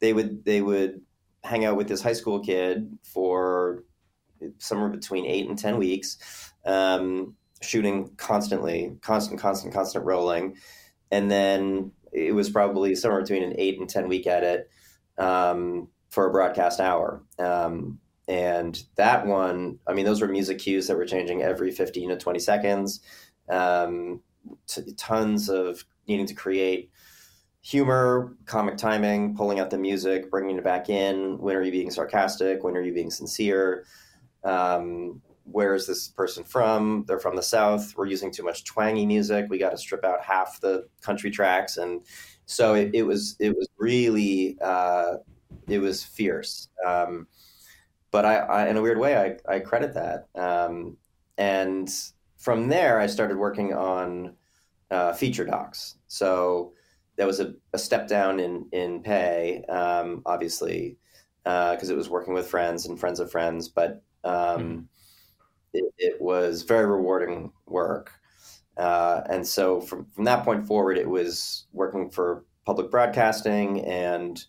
[0.00, 1.00] they would they would
[1.44, 3.84] hang out with this high school kid for
[4.58, 6.18] somewhere between eight and ten weeks,
[6.64, 10.56] um, shooting constantly, constant, constant, constant rolling,
[11.10, 14.70] and then it was probably somewhere between an eight and 10 week edit
[15.18, 17.22] um, for a broadcast hour.
[17.38, 22.10] Um, and that one, I mean, those were music cues that were changing every 15
[22.10, 23.00] to 20 seconds.
[23.48, 24.20] Um,
[24.66, 26.90] t- tons of needing to create
[27.60, 31.38] humor, comic timing, pulling out the music, bringing it back in.
[31.38, 32.62] When are you being sarcastic?
[32.64, 33.84] When are you being sincere?
[34.44, 37.04] Um, where is this person from?
[37.06, 37.94] They're from the South.
[37.96, 39.46] We're using too much twangy music.
[39.48, 42.02] We got to strip out half the country tracks, and
[42.46, 45.16] so it, it was it was really uh,
[45.66, 46.68] it was fierce.
[46.86, 47.26] Um,
[48.10, 50.28] but I, I, in a weird way, I, I credit that.
[50.34, 50.96] Um,
[51.36, 51.90] and
[52.38, 54.34] from there, I started working on
[54.90, 55.96] uh, feature docs.
[56.06, 56.72] So
[57.16, 60.96] that was a, a, step down in in pay, um, obviously,
[61.44, 64.02] because uh, it was working with friends and friends of friends, but.
[64.24, 64.86] Mm
[65.72, 68.12] it, it was very rewarding work.
[68.76, 74.44] Uh, and so from, from that point forward, it was working for public broadcasting, and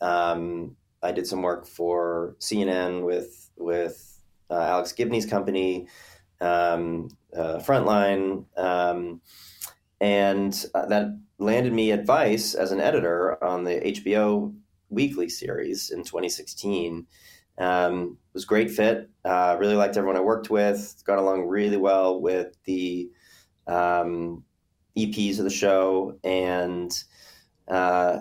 [0.00, 5.88] um, I did some work for CNN with with uh, Alex Gibney's company,
[6.40, 9.20] um, uh, Frontline, um,
[10.00, 14.54] and uh, that landed me at Vice as an editor on the HBO
[14.90, 17.06] weekly series in 2016.
[17.58, 19.10] Um, it was great fit.
[19.24, 21.02] Uh, really liked everyone I worked with.
[21.04, 23.10] Got along really well with the
[23.66, 24.44] um,
[24.96, 26.92] EPs of the show, and
[27.68, 28.20] uh,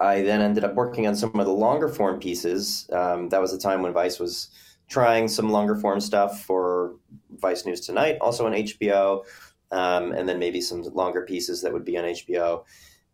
[0.00, 2.88] I then ended up working on some of the longer form pieces.
[2.92, 4.48] Um, that was the time when Vice was
[4.88, 6.94] trying some longer form stuff for
[7.40, 9.24] Vice News Tonight, also on HBO,
[9.70, 12.64] um, and then maybe some longer pieces that would be on HBO.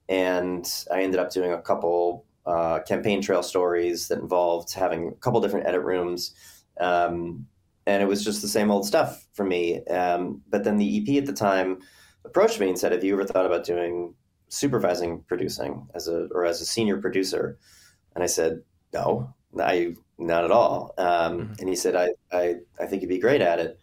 [0.09, 5.12] And I ended up doing a couple uh, campaign trail stories that involved having a
[5.12, 6.35] couple different edit rooms.
[6.79, 7.47] Um,
[7.87, 9.85] and it was just the same old stuff for me.
[9.87, 11.81] Um, but then the EP at the time
[12.25, 14.14] approached me and said, "Have you ever thought about doing
[14.49, 17.59] supervising producing as a or as a senior producer?"
[18.14, 18.62] And I said,
[18.95, 20.95] no, I not at all.
[20.97, 21.53] Um, mm-hmm.
[21.59, 23.79] And he said, I, I, I think you'd be great at it.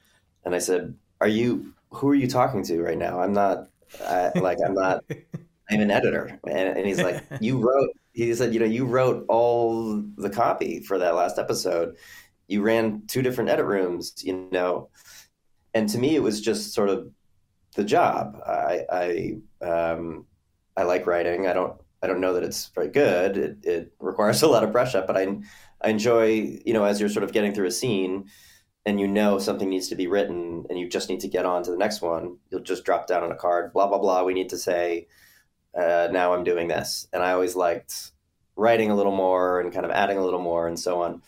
[0.45, 1.73] And I said, Are you?
[1.91, 3.19] Who are you talking to right now?
[3.19, 3.67] I'm not.
[4.01, 5.03] I, like I'm not.
[5.69, 6.39] I'm an editor.
[6.47, 7.89] And, and he's like, You wrote.
[8.13, 11.95] He said, You know, you wrote all the copy for that last episode.
[12.47, 14.13] You ran two different edit rooms.
[14.23, 14.89] You know,
[15.73, 17.09] and to me, it was just sort of
[17.75, 18.37] the job.
[18.45, 18.85] I,
[19.61, 20.25] I, um,
[20.75, 21.47] I like writing.
[21.47, 23.37] I don't I don't know that it's very good.
[23.37, 25.37] It, it requires a lot of brush up, but I,
[25.81, 28.25] I enjoy, you know, as you're sort of getting through a scene
[28.85, 31.63] and you know something needs to be written and you just need to get on
[31.63, 34.23] to the next one, you'll just drop down on a card, blah, blah, blah.
[34.23, 35.07] We need to say,
[35.77, 37.07] uh, now I'm doing this.
[37.13, 38.11] And I always liked
[38.55, 41.21] writing a little more and kind of adding a little more and so on.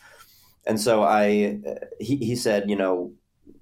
[0.66, 1.60] And so I,
[2.00, 3.14] he, he said, you know,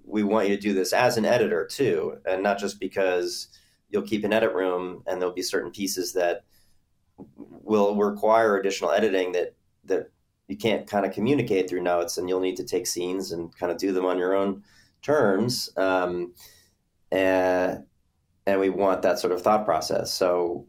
[0.06, 3.48] we want you to do this as an editor too, and not just because
[3.90, 6.44] you'll keep an edit room and there'll be certain pieces that
[7.38, 10.10] will require additional editing that that
[10.52, 13.72] you can't kind of communicate through notes, and you'll need to take scenes and kind
[13.72, 14.64] of do them on your own
[15.02, 15.70] terms.
[15.78, 16.34] Um,
[17.10, 17.86] and
[18.46, 20.14] and we want that sort of thought process.
[20.14, 20.68] So,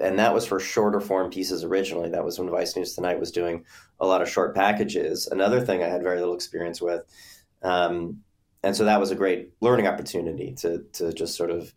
[0.00, 2.08] and that was for shorter form pieces originally.
[2.10, 3.64] That was when Vice News Tonight was doing
[3.98, 5.26] a lot of short packages.
[5.26, 7.02] Another thing I had very little experience with.
[7.62, 8.20] Um,
[8.62, 11.74] and so that was a great learning opportunity to to just sort of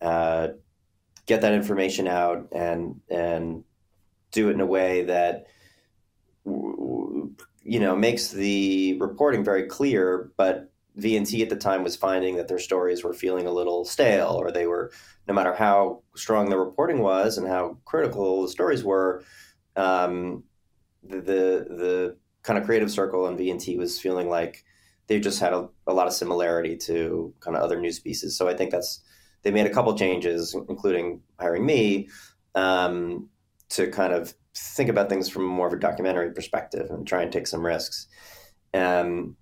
[0.00, 0.48] uh,
[1.26, 3.62] get that information out and and
[4.32, 5.46] do it in a way that
[6.44, 12.48] you know makes the reporting very clear but VNT at the time was finding that
[12.48, 14.90] their stories were feeling a little stale or they were
[15.26, 19.22] no matter how strong the reporting was and how critical the stories were
[19.76, 20.44] um,
[21.02, 24.64] the, the, the kind of creative circle in VNT was feeling like
[25.06, 28.36] they just had a, a lot of similarity to kind of other news pieces.
[28.36, 29.00] So I think that's
[29.42, 32.08] they made a couple changes, including hiring me
[32.54, 33.28] um,
[33.70, 37.32] to kind of think about things from more of a documentary perspective and try and
[37.32, 38.08] take some risks.
[38.74, 39.36] Um,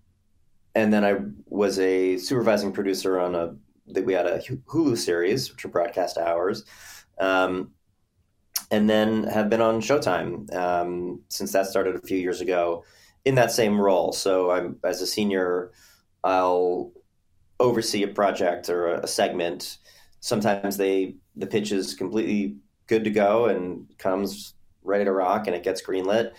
[0.74, 3.54] and then I was a supervising producer on a
[3.92, 6.64] that we had a Hulu series, which were broadcast hours,
[7.18, 7.72] um,
[8.70, 12.84] and then have been on Showtime um, since that started a few years ago
[13.24, 14.12] in that same role.
[14.12, 15.72] So I'm as a senior,
[16.22, 16.92] I'll
[17.58, 19.78] oversee a project or a, segment.
[20.20, 22.56] Sometimes they the pitch is completely
[22.86, 26.32] good to go and comes ready to rock and it gets greenlit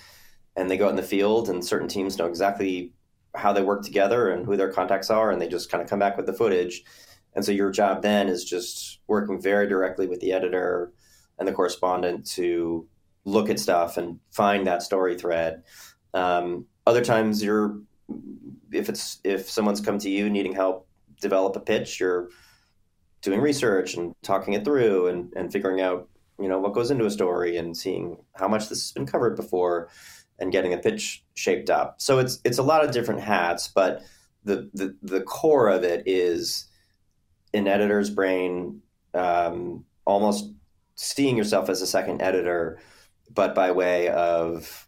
[0.55, 2.93] and they go out in the field and certain teams know exactly
[3.35, 5.99] how they work together and who their contacts are and they just kind of come
[5.99, 6.83] back with the footage.
[7.33, 10.91] And so your job then is just working very directly with the editor
[11.39, 12.87] and the correspondent to
[13.23, 15.63] look at stuff and find that story thread.
[16.13, 17.79] Um, other times you're
[18.71, 20.87] if it's if someone's come to you needing help
[21.21, 22.29] develop a pitch, you're
[23.21, 26.09] doing research and talking it through and, and figuring out,
[26.41, 29.35] you know, what goes into a story and seeing how much this has been covered
[29.35, 29.89] before
[30.39, 32.01] and getting a pitch shaped up.
[32.01, 34.03] So it's it's a lot of different hats, but
[34.43, 36.65] the the, the core of it is
[37.53, 38.81] an editor's brain
[39.13, 40.51] um, almost
[40.95, 42.79] seeing yourself as a second editor,
[43.33, 44.87] but by way of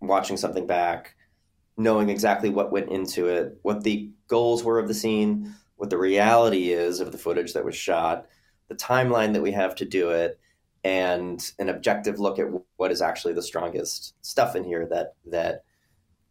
[0.00, 1.16] watching something back,
[1.76, 5.98] knowing exactly what went into it, what the goals were of the scene, what the
[5.98, 8.26] reality is of the footage that was shot,
[8.68, 10.38] the timeline that we have to do it,
[10.86, 15.64] and an objective look at what is actually the strongest stuff in here that that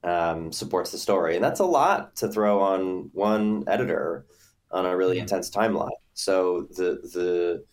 [0.01, 1.35] um, supports the story.
[1.35, 4.25] And that's a lot to throw on one editor
[4.71, 5.23] on a really yeah.
[5.23, 5.89] intense timeline.
[6.13, 7.65] So the the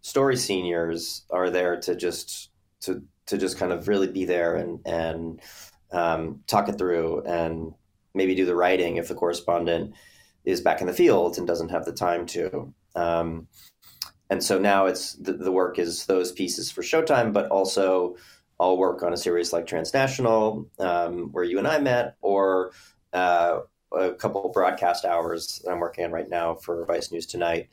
[0.00, 2.50] story seniors are there to just
[2.80, 5.42] to to just kind of really be there and and
[5.92, 7.74] um, talk it through and
[8.14, 9.92] maybe do the writing if the correspondent
[10.46, 12.72] is back in the field and doesn't have the time to.
[12.94, 13.46] Um,
[14.30, 18.16] and so now it's the, the, work is those pieces for Showtime, but also
[18.58, 22.72] I'll work on a series like Transnational, um, where you and I met, or
[23.12, 23.60] uh,
[23.92, 27.68] a couple broadcast hours that I'm working on right now for Vice News Tonight.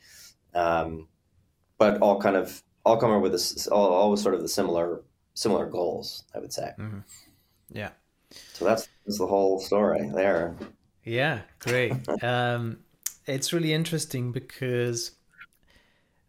[0.54, 1.08] Um,
[1.78, 5.02] but all kind of all come up with this, all, all sort of the similar
[5.34, 6.72] similar goals, I would say.
[6.78, 6.98] Mm-hmm.
[7.70, 7.90] Yeah.
[8.52, 10.54] So that's, that's the whole story there.
[11.04, 11.92] Yeah, great.
[12.22, 12.78] um,
[13.26, 15.12] it's really interesting because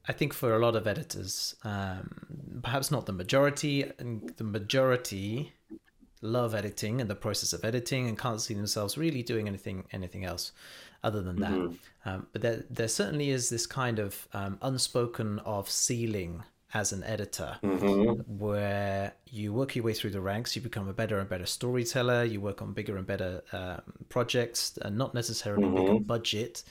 [0.08, 5.54] I think for a lot of editors, um, perhaps not the majority, and the majority
[6.22, 10.24] love editing and the process of editing and can't see themselves really doing anything anything
[10.24, 10.54] else
[11.04, 11.52] other than that.
[11.52, 12.10] Mm-hmm.
[12.10, 16.44] Um, but there, there certainly is this kind of um, unspoken of ceiling
[16.74, 18.20] as an editor, mm-hmm.
[18.38, 22.24] where you work your way through the ranks, you become a better and better storyteller,
[22.24, 25.76] you work on bigger and better um, projects, and not necessarily mm-hmm.
[25.76, 26.64] bigger budget.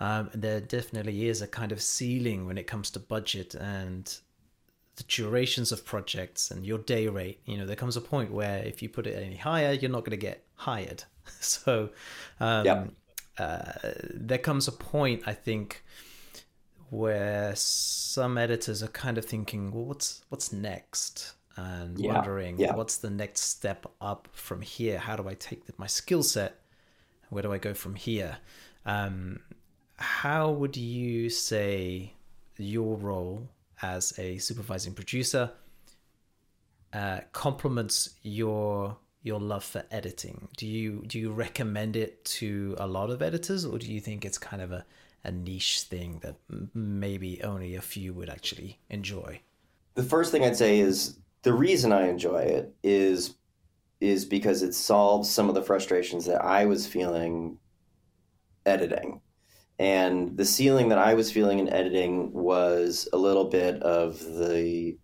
[0.00, 4.16] Um, there definitely is a kind of ceiling when it comes to budget and
[4.96, 7.40] the durations of projects and your day rate.
[7.46, 10.00] You know, there comes a point where if you put it any higher, you're not
[10.00, 11.04] going to get hired.
[11.40, 11.88] So,
[12.38, 12.90] um, yep.
[13.38, 13.72] uh,
[14.12, 15.82] there comes a point, I think,
[16.90, 21.34] where some editors are kind of thinking, well, what's what's next?
[21.56, 22.14] And yeah.
[22.14, 22.74] wondering yeah.
[22.74, 24.98] what's the next step up from here?
[24.98, 26.60] How do I take my skill set?
[27.30, 28.38] Where do I go from here?
[28.86, 29.40] Um,
[29.96, 32.14] how would you say
[32.58, 33.48] your role
[33.82, 35.50] as a supervising producer
[36.92, 40.48] uh, complements your your love for editing?
[40.56, 44.24] Do you do you recommend it to a lot of editors, or do you think
[44.24, 44.84] it's kind of a,
[45.24, 46.36] a niche thing that
[46.74, 49.40] maybe only a few would actually enjoy?
[49.94, 53.36] The first thing I'd say is the reason I enjoy it is
[54.00, 57.58] is because it solves some of the frustrations that I was feeling
[58.66, 59.20] editing.
[59.78, 64.98] And the ceiling that I was feeling in editing was a little bit of the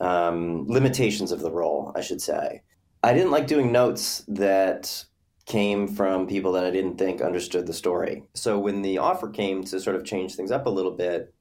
[0.00, 2.62] um, limitations of the role, I should say.
[3.02, 5.04] I didn't like doing notes that
[5.50, 8.22] came from people that I didn't think understood the story.
[8.34, 11.34] So when the offer came to sort of change things up a little bit,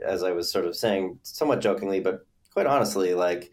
[0.00, 3.50] as I was sort of saying, somewhat jokingly, but quite honestly, like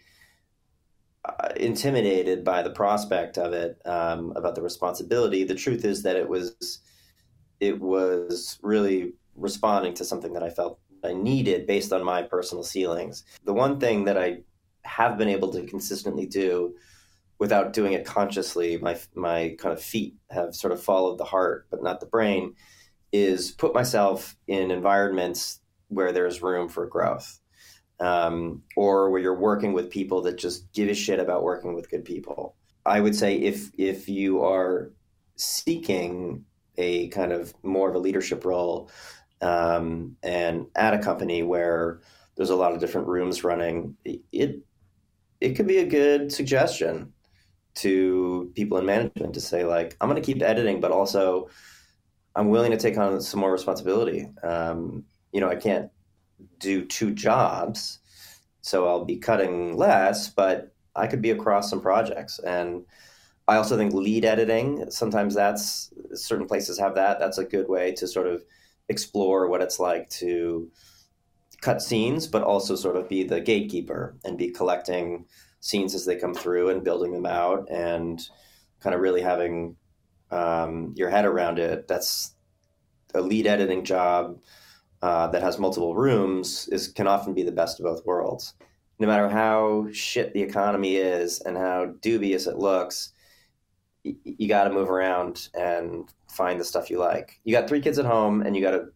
[1.25, 5.43] uh, intimidated by the prospect of it, um, about the responsibility.
[5.43, 6.79] The truth is that it was,
[7.59, 12.63] it was really responding to something that I felt I needed based on my personal
[12.63, 13.23] ceilings.
[13.45, 14.43] The one thing that I
[14.83, 16.75] have been able to consistently do
[17.43, 21.67] without doing it consciously, my my kind of feet have sort of followed the heart,
[21.69, 22.55] but not the brain.
[23.11, 27.41] Is put myself in environments where there's room for growth,
[27.99, 31.89] um, or where you're working with people that just give a shit about working with
[31.89, 32.55] good people.
[32.85, 34.93] I would say if if you are
[35.35, 36.45] seeking
[36.77, 38.89] a kind of more of a leadership role,
[39.41, 41.99] um, and at a company where
[42.37, 44.61] there's a lot of different rooms running, it
[45.41, 47.11] it could be a good suggestion
[47.75, 51.49] to people in management to say like i'm going to keep editing but also
[52.35, 54.27] i'm willing to take on some more responsibility.
[54.43, 55.89] Um, you know i can't
[56.59, 57.99] do two jobs
[58.61, 62.39] so i'll be cutting less but i could be across some projects.
[62.39, 62.85] And
[63.47, 67.19] i also think lead editing sometimes that's certain places have that.
[67.19, 68.43] That's a good way to sort of
[68.89, 70.69] explore what it's like to
[71.61, 75.25] cut scenes but also sort of be the gatekeeper and be collecting
[75.63, 78.27] scenes as they come through and building them out and
[78.81, 79.77] kind of really having
[80.29, 81.87] um, your head around it.
[81.87, 82.35] That's
[83.15, 84.41] a lead editing job
[85.01, 88.55] uh, that has multiple rooms is can often be the best of both worlds.
[88.99, 93.13] No matter how shit the economy is and how dubious it looks,
[94.03, 97.39] y- you got to move around and find the stuff you like.
[97.45, 98.87] You got three kids at home and you got a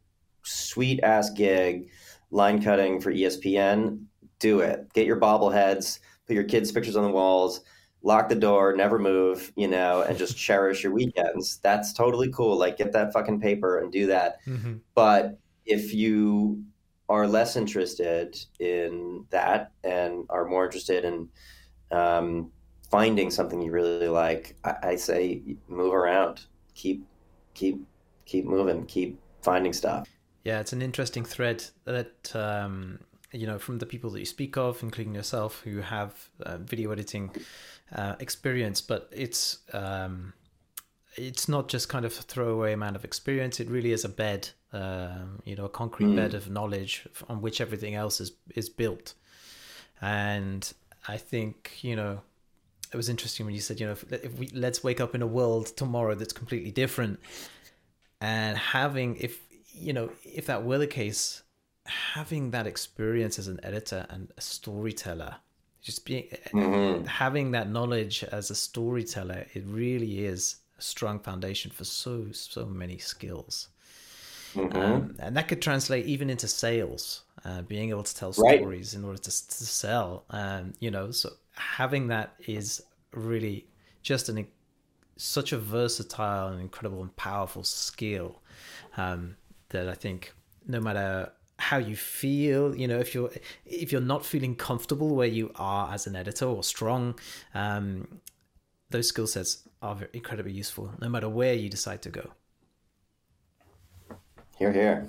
[0.43, 1.91] sweet ass gig
[2.29, 4.03] line cutting for ESPN.
[4.39, 4.91] Do it.
[4.93, 7.61] Get your bobbleheads put your kids' pictures on the walls,
[8.03, 11.57] lock the door, never move, you know, and just cherish your weekends.
[11.57, 12.57] That's totally cool.
[12.57, 14.37] Like get that fucking paper and do that.
[14.45, 14.75] Mm-hmm.
[14.93, 16.63] But if you
[17.09, 21.29] are less interested in that and are more interested in
[21.91, 22.51] um,
[22.91, 27.05] finding something you really like, I, I say move around, keep,
[27.53, 27.81] keep,
[28.25, 30.07] keep moving, keep finding stuff.
[30.43, 32.99] Yeah, it's an interesting thread that um,
[33.31, 36.91] you know, from the people that you speak of, including yourself, who have uh, video
[36.91, 37.31] editing
[37.93, 40.33] uh, experience, but it's um,
[41.15, 43.59] it's not just kind of a throwaway amount of experience.
[43.59, 46.15] It really is a bed, um, you know, a concrete mm.
[46.15, 49.13] bed of knowledge on which everything else is is built.
[50.01, 50.71] And
[51.07, 52.21] I think you know,
[52.93, 55.21] it was interesting when you said, you know, if, if we let's wake up in
[55.21, 57.19] a world tomorrow that's completely different,
[58.21, 59.41] and having if
[59.73, 61.43] you know if that were the case
[61.87, 65.35] having that experience as an editor and a storyteller
[65.81, 67.05] just being mm-hmm.
[67.05, 72.65] having that knowledge as a storyteller it really is a strong foundation for so so
[72.65, 73.69] many skills
[74.53, 74.77] mm-hmm.
[74.77, 78.99] um, and that could translate even into sales uh, being able to tell stories right.
[78.99, 82.83] in order to, to sell um, you know so having that is
[83.13, 83.65] really
[84.03, 84.47] just an
[85.17, 88.39] such a versatile and incredible and powerful skill
[88.97, 89.35] um,
[89.69, 90.33] that I think
[90.67, 93.31] no matter how you feel you know if you're
[93.65, 97.17] if you're not feeling comfortable where you are as an editor or strong
[97.55, 98.07] um,
[98.89, 102.31] those skill sets are incredibly useful no matter where you decide to go.
[104.57, 105.07] Here here.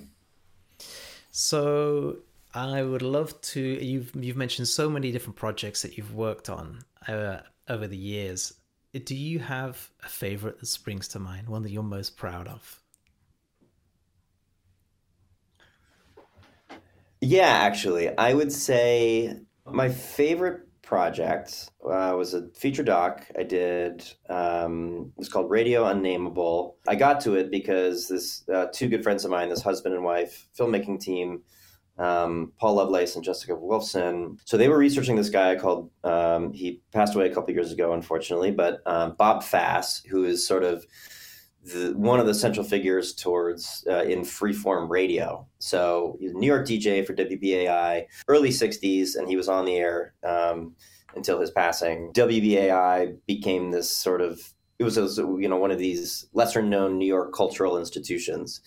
[1.30, 2.18] So
[2.54, 6.80] i would love to you've you've mentioned so many different projects that you've worked on
[7.06, 8.54] uh, over the years.
[9.04, 11.48] Do you have a favorite that springs to mind?
[11.48, 12.80] One that you're most proud of
[17.20, 19.34] Yeah, actually, I would say
[19.66, 24.02] My favorite project uh, was a feature doc I did.
[24.30, 26.78] Um, it was called Radio Unnameable.
[26.86, 30.04] I got to it because this uh, two good friends of mine, this husband and
[30.04, 31.42] wife filmmaking team,
[31.98, 34.38] um, Paul Lovelace and Jessica Wolfson.
[34.46, 37.92] So they were researching this guy called, um, he passed away a couple years ago,
[37.92, 40.86] unfortunately, but um, Bob Fass, who is sort of
[41.72, 45.46] the, one of the central figures towards uh, in freeform radio.
[45.58, 50.14] So a New York DJ for WBAI, early 60s, and he was on the air
[50.24, 50.74] um,
[51.14, 52.12] until his passing.
[52.14, 54.40] WBAI became this sort of,
[54.78, 58.60] it was, you know, one of these lesser known New York cultural institutions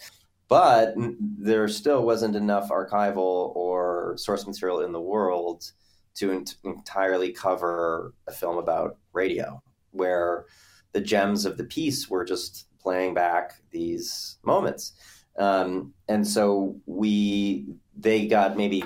[0.52, 0.93] but
[1.39, 5.72] there still wasn't enough archival or source material in the world
[6.16, 10.43] to entirely cover a film about radio, where
[10.91, 14.94] the gems of the piece were just playing back these moments.
[15.38, 17.66] Um, and so we
[17.98, 18.84] they got maybe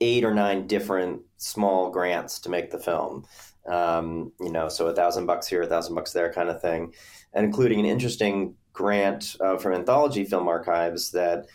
[0.00, 3.26] eight or nine different small grants to make the film.
[3.66, 6.94] Um, you know, so a thousand bucks here, a thousand bucks there, kind of thing,
[7.34, 11.46] and including an interesting grant uh, from Anthology Film Archives that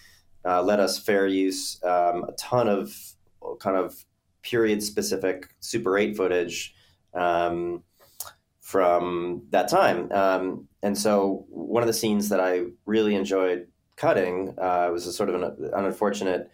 [0.45, 2.95] uh, let us fair use um, a ton of
[3.59, 4.05] kind of
[4.41, 6.75] period specific Super 8 footage
[7.13, 7.83] um,
[8.63, 10.09] from that time.
[10.11, 15.11] Um, and so one of the scenes that I really enjoyed cutting uh, was a
[15.11, 16.49] sort of an, an, unfortunate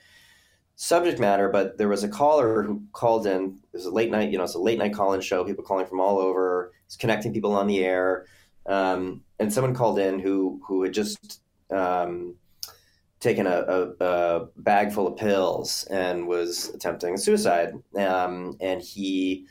[0.75, 3.59] subject matter, but there was a caller who called in.
[3.73, 5.63] It was a late night, you know, it's a late night call in show, people
[5.63, 6.73] calling from all over.
[6.87, 8.25] It's connecting people on the air.
[8.65, 12.35] Um, and someone called in who who had just um,
[13.19, 17.73] taken a, a, a, bag full of pills and was attempting suicide.
[17.95, 19.45] Um, and he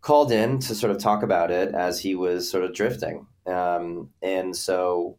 [0.00, 3.26] called in to sort of talk about it as he was sort of drifting.
[3.46, 5.16] Um, and so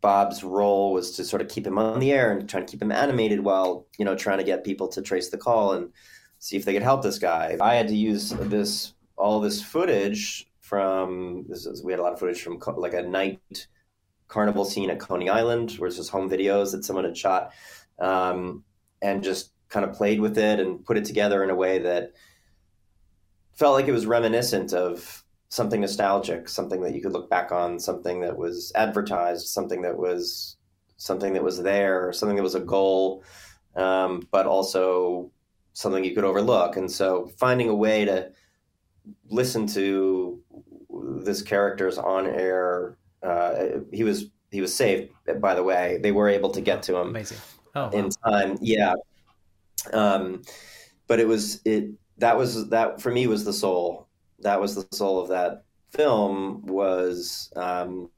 [0.00, 2.82] Bob's role was to sort of keep him on the air and try to keep
[2.82, 5.90] him animated while you know trying to get people to trace the call and
[6.38, 7.56] see if they could help this guy.
[7.60, 12.18] I had to use this all this footage from is, we had a lot of
[12.18, 13.68] footage from like a night
[14.28, 17.52] carnival scene at Coney Island, where it's just home videos that someone had shot,
[17.98, 18.64] um,
[19.00, 22.12] and just kind of played with it and put it together in a way that
[23.56, 27.78] felt like it was reminiscent of something nostalgic, something that you could look back on,
[27.78, 30.56] something that was advertised, something that was
[30.98, 33.22] something that was there, something that was a goal,
[33.76, 35.30] um, but also
[35.72, 36.76] something you could overlook.
[36.76, 38.30] And so finding a way to
[39.28, 40.42] listen to
[41.24, 42.96] this character's on air.
[43.22, 45.12] Uh, he was he was saved.
[45.40, 47.08] By the way, they were able to get to him.
[47.08, 47.38] Amazing.
[47.74, 48.58] Oh, in time.
[48.60, 48.94] Yeah.
[49.92, 50.42] Um,
[51.06, 54.08] but it was it that was that for me was the soul.
[54.40, 58.10] That was the soul of that film was um,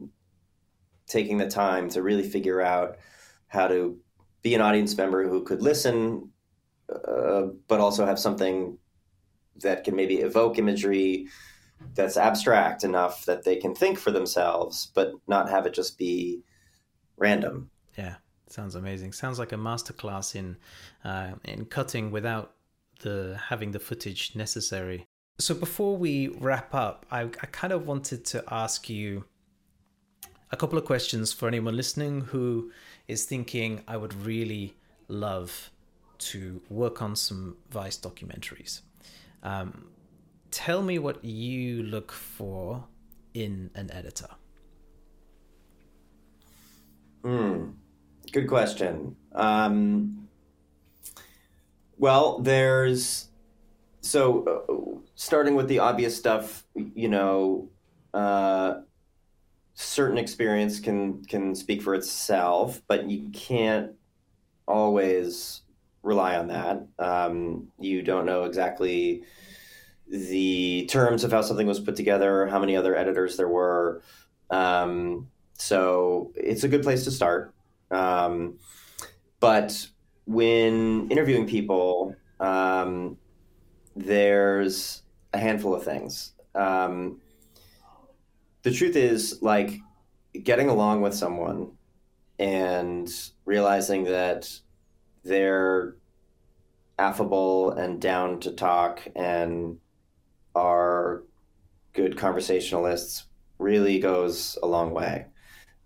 [1.06, 2.98] taking the time to really figure out
[3.48, 3.98] how to
[4.42, 6.30] be an audience member who could listen,
[6.92, 8.78] uh, but also have something
[9.60, 11.26] that can maybe evoke imagery
[11.94, 16.42] that's abstract enough that they can think for themselves, but not have it just be
[17.16, 17.70] random.
[17.96, 18.16] Yeah,
[18.48, 19.12] sounds amazing.
[19.12, 20.56] Sounds like a masterclass in
[21.04, 22.54] uh, in cutting without
[23.00, 25.06] the having the footage necessary.
[25.38, 29.24] So before we wrap up, I, I kind of wanted to ask you
[30.50, 32.72] a couple of questions for anyone listening who
[33.06, 34.74] is thinking I would really
[35.08, 35.70] love
[36.18, 38.80] to work on some Vice documentaries.
[39.42, 39.88] Um,
[40.50, 42.84] tell me what you look for
[43.34, 44.28] in an editor.
[47.22, 47.70] Hmm.
[48.32, 49.16] Good question.
[49.32, 50.27] Um,
[51.98, 53.28] well, there's
[54.00, 57.68] so uh, starting with the obvious stuff, you know,
[58.14, 58.80] uh,
[59.74, 63.92] certain experience can can speak for itself, but you can't
[64.66, 65.62] always
[66.02, 66.86] rely on that.
[66.98, 69.24] Um, you don't know exactly
[70.06, 74.02] the terms of how something was put together, how many other editors there were.
[74.50, 77.52] Um, so it's a good place to start.
[77.90, 78.58] Um,
[79.40, 79.88] but
[80.28, 83.16] when interviewing people, um,
[83.96, 85.02] there's
[85.32, 86.34] a handful of things.
[86.54, 87.22] Um,
[88.62, 89.80] the truth is, like,
[90.42, 91.72] getting along with someone
[92.38, 93.10] and
[93.46, 94.60] realizing that
[95.24, 95.96] they're
[96.98, 99.78] affable and down to talk and
[100.54, 101.22] are
[101.94, 103.24] good conversationalists
[103.58, 105.24] really goes a long way.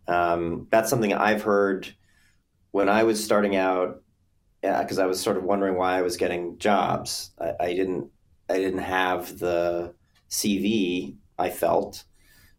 [0.09, 1.95] Um, that's something I've heard
[2.73, 4.03] when I was starting out,
[4.63, 7.33] because I was sort of wondering why I was getting jobs.
[7.41, 8.11] I, I didn't,
[8.49, 9.95] I didn't have the
[10.31, 12.05] CV I felt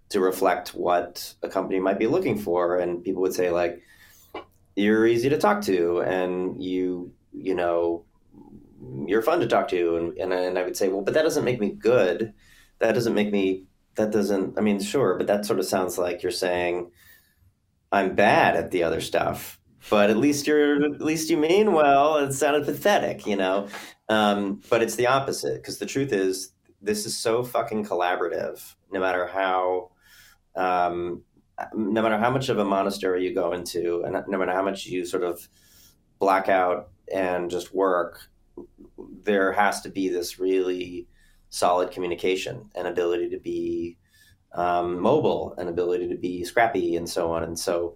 [0.09, 3.81] to reflect what a company might be looking for, and people would say like,
[4.75, 8.05] "You're easy to talk to, and you, you know,
[9.07, 11.45] you're fun to talk to, and and and I would say, well, but that doesn't
[11.45, 12.33] make me good.
[12.79, 13.65] That doesn't make me.
[13.95, 14.57] That doesn't.
[14.57, 16.91] I mean, sure, but that sort of sounds like you're saying
[17.91, 19.59] I'm bad at the other stuff.
[19.89, 22.17] But at least you're at least you mean well.
[22.17, 23.67] It sounded pathetic, you know.
[24.09, 28.75] Um, but it's the opposite because the truth is this is so fucking collaborative.
[28.91, 29.91] No matter how,
[30.55, 31.23] um,
[31.73, 34.85] no matter how much of a monastery you go into, and no matter how much
[34.85, 35.47] you sort of
[36.19, 38.29] black out and just work,
[39.23, 41.07] there has to be this really
[41.49, 43.97] solid communication and ability to be
[44.53, 47.43] um, mobile and ability to be scrappy and so on.
[47.43, 47.95] And so,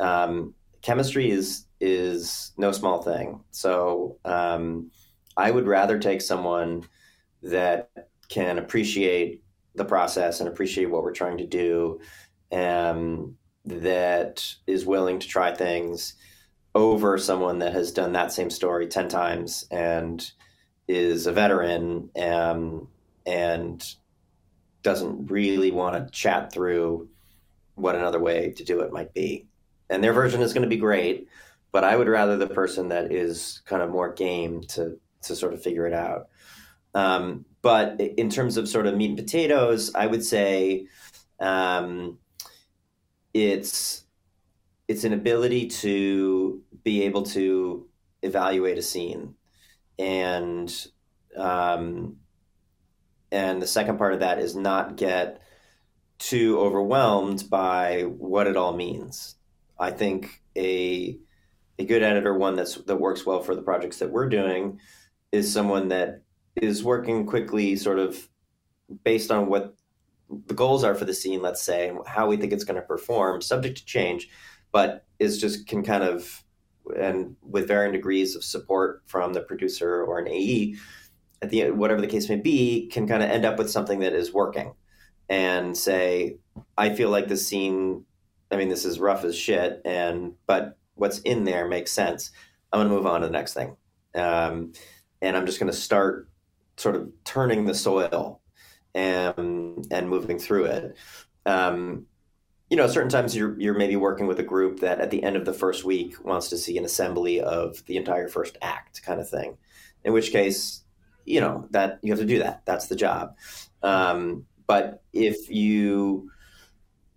[0.00, 3.40] um, chemistry is is no small thing.
[3.50, 4.90] So, um,
[5.36, 6.84] I would rather take someone
[7.42, 7.90] that
[8.28, 9.42] can appreciate
[9.74, 12.00] the process and appreciate what we're trying to do,
[12.50, 16.14] and that is willing to try things
[16.74, 20.32] over someone that has done that same story 10 times and
[20.88, 22.86] is a veteran and,
[23.26, 23.94] and
[24.82, 27.08] doesn't really want to chat through
[27.74, 29.46] what another way to do it might be.
[29.92, 31.28] And their version is going to be great,
[31.70, 35.52] but I would rather the person that is kind of more game to to sort
[35.52, 36.28] of figure it out.
[36.94, 40.86] Um, but in terms of sort of meat and potatoes, I would say
[41.38, 42.18] um,
[43.34, 44.04] it's
[44.88, 47.86] it's an ability to be able to
[48.22, 49.34] evaluate a scene
[49.98, 50.86] and
[51.36, 52.16] um,
[53.30, 55.42] and the second part of that is not get
[56.18, 59.36] too overwhelmed by what it all means
[59.82, 61.18] i think a
[61.78, 64.78] a good editor one that's that works well for the projects that we're doing
[65.32, 66.22] is someone that
[66.56, 68.28] is working quickly sort of
[69.04, 69.74] based on what
[70.46, 73.40] the goals are for the scene let's say how we think it's going to perform
[73.40, 74.28] subject to change
[74.70, 76.42] but is just can kind of
[76.98, 80.76] and with varying degrees of support from the producer or an AE,
[81.40, 84.12] at the whatever the case may be, can kind of end up with something that
[84.12, 84.74] is working,
[85.28, 86.38] and say,
[86.76, 88.04] I feel like this scene.
[88.52, 92.30] I mean, this is rough as shit, and but what's in there makes sense.
[92.72, 93.76] I'm going to move on to the next thing,
[94.14, 94.72] um,
[95.20, 96.28] and I'm just going to start
[96.76, 98.40] sort of turning the soil
[98.94, 100.96] and and moving through it.
[101.46, 102.06] Um,
[102.70, 105.36] you know, certain times you're you're maybe working with a group that at the end
[105.36, 109.20] of the first week wants to see an assembly of the entire first act, kind
[109.20, 109.56] of thing.
[110.04, 110.82] In which case,
[111.24, 112.62] you know that you have to do that.
[112.64, 113.36] That's the job.
[113.82, 116.30] Um, but if you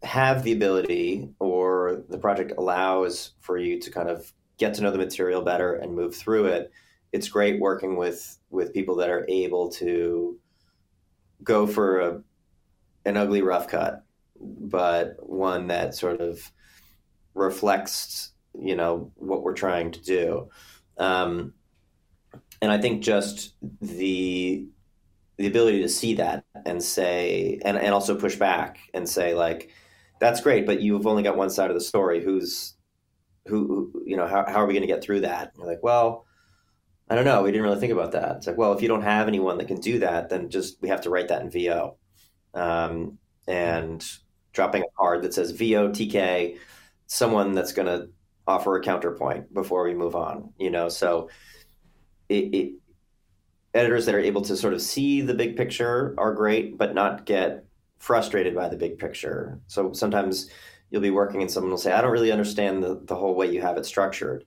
[0.06, 4.92] have the ability, or the project allows for you to kind of get to know
[4.92, 6.72] the material better and move through it,
[7.12, 10.40] it's great working with with people that are able to
[11.44, 12.22] go for a
[13.06, 14.06] an ugly rough cut
[14.40, 16.52] but one that sort of
[17.34, 20.50] reflects, you know, what we're trying to do.
[20.98, 21.54] Um,
[22.62, 24.68] and I think just the
[25.38, 29.70] the ability to see that and say and, and also push back and say like
[30.20, 32.24] that's great but you've only got one side of the story.
[32.24, 32.74] Who's
[33.48, 35.50] who, you know how, how are we going to get through that?
[35.50, 36.26] And you're like well
[37.08, 37.44] i don't know.
[37.44, 38.38] We didn't really think about that.
[38.38, 40.90] It's like well if you don't have anyone that can do that then just we
[40.90, 41.98] have to write that in vo
[42.56, 44.04] um, and
[44.54, 46.58] dropping a card that says VO TK,
[47.06, 48.10] someone that's going to
[48.48, 50.54] offer a counterpoint before we move on.
[50.58, 51.30] You know, so
[52.30, 52.74] it, it,
[53.74, 57.26] editors that are able to sort of see the big picture are great, but not
[57.26, 57.66] get
[58.00, 59.60] frustrated by the big picture.
[59.68, 60.50] So sometimes
[60.90, 63.52] you'll be working and someone will say, I don't really understand the, the whole way
[63.52, 64.46] you have it structured.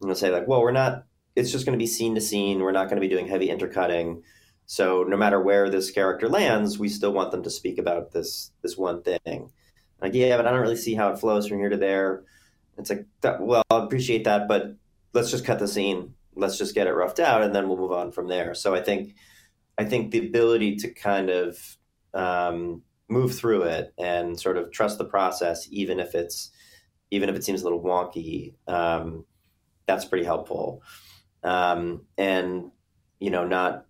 [0.00, 1.04] And they'll say like, well, we're not,
[1.34, 2.60] it's just going to be scene to scene.
[2.60, 4.22] We're not going to be doing heavy intercutting.
[4.66, 8.50] So no matter where this character lands, we still want them to speak about this
[8.62, 9.50] this one thing.
[10.00, 12.24] Like, yeah, but I don't really see how it flows from here to there.
[12.78, 14.74] It's like, that, well, I appreciate that, but
[15.12, 16.14] let's just cut the scene.
[16.34, 18.54] Let's just get it roughed out, and then we'll move on from there.
[18.54, 19.14] So I think,
[19.78, 21.76] I think the ability to kind of
[22.14, 26.50] um, move through it and sort of trust the process, even if it's,
[27.10, 29.24] even if it seems a little wonky, um,
[29.86, 30.82] that's pretty helpful.
[31.42, 32.70] Um, and
[33.20, 33.86] you know, not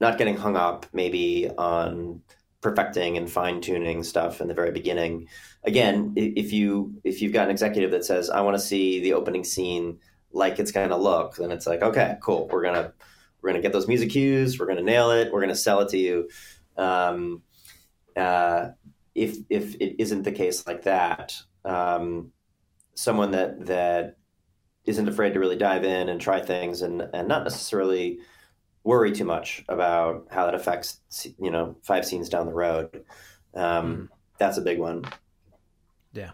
[0.00, 2.20] not getting hung up maybe on
[2.60, 5.28] perfecting and fine tuning stuff in the very beginning.
[5.64, 9.14] Again, if you if you've got an executive that says, "I want to see the
[9.14, 9.98] opening scene
[10.32, 12.48] like it's going to look," then it's like, okay, cool.
[12.50, 12.92] We're gonna
[13.40, 14.58] we're gonna get those music cues.
[14.58, 15.32] We're gonna nail it.
[15.32, 16.28] We're gonna sell it to you.
[16.76, 17.42] Um,
[18.16, 18.70] uh,
[19.14, 22.32] if if it isn't the case like that, um,
[22.94, 24.16] someone that that
[24.86, 28.18] isn't afraid to really dive in and try things and and not necessarily
[28.84, 31.00] worry too much about how that affects
[31.38, 33.04] you know five scenes down the road.
[33.54, 34.08] Um, mm.
[34.38, 35.04] That's a big one.
[36.12, 36.30] Yeah.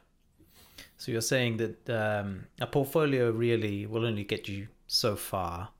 [0.96, 5.70] So you're saying that um, a portfolio really will only get you so far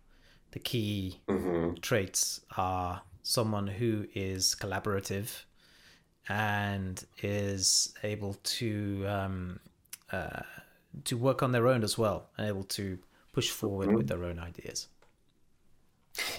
[0.53, 5.45] the key hmm traits are someone who is collaborative
[6.29, 9.61] and is able to um,
[10.13, 10.43] uh,
[11.05, 12.99] to work on their own as well and able to
[13.33, 14.89] push forward with their own ideas.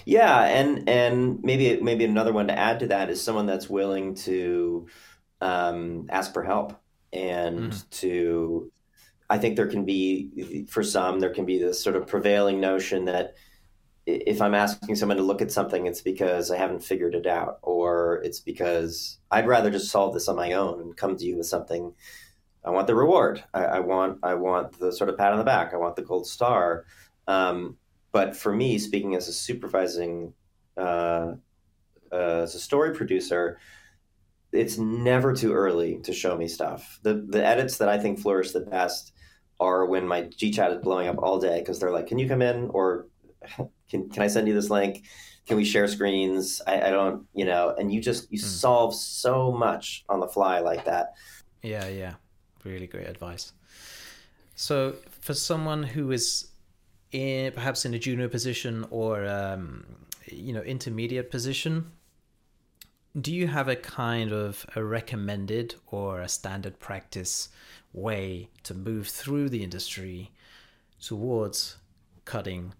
[0.04, 4.14] Yeah, and and maybe maybe another one to add to that is someone that's willing
[4.16, 4.86] to
[5.40, 6.80] um, ask for help
[7.12, 7.90] and Mm.
[7.90, 8.72] to.
[9.30, 13.06] I think there can be for some there can be this sort of prevailing notion
[13.06, 13.34] that
[14.26, 17.58] if I'm asking someone to look at something, it's because I haven't figured it out,
[17.62, 21.36] or it's because I'd rather just solve this on my own and come to you
[21.36, 21.92] with something.
[22.64, 23.42] I want the reward.
[23.54, 25.72] I, I want I want the sort of pat on the back.
[25.72, 26.84] I want the gold star.
[27.26, 27.76] Um,
[28.12, 30.34] but for me, speaking as a supervising,
[30.76, 31.34] uh,
[32.12, 33.58] uh, as a story producer,
[34.52, 36.98] it's never too early to show me stuff.
[37.02, 39.12] The the edits that I think flourish the best
[39.58, 42.42] are when my GChat is blowing up all day because they're like, "Can you come
[42.42, 43.06] in?" or
[43.90, 45.04] "Can can I send you this link?"
[45.46, 46.62] Can we share screens?
[46.66, 48.42] I, I don't, you know, and you just you Mm.
[48.42, 51.14] solve so much on the fly like that.
[51.62, 52.14] Yeah, yeah.
[52.62, 53.52] Really great advice.
[54.54, 56.48] So, for someone who is
[57.12, 59.84] in perhaps in a junior position or um,
[60.26, 61.90] you know intermediate position,
[63.20, 67.48] do you have a kind of a recommended or a standard practice
[67.92, 70.30] way to move through the industry
[71.00, 71.78] towards
[72.24, 72.72] cutting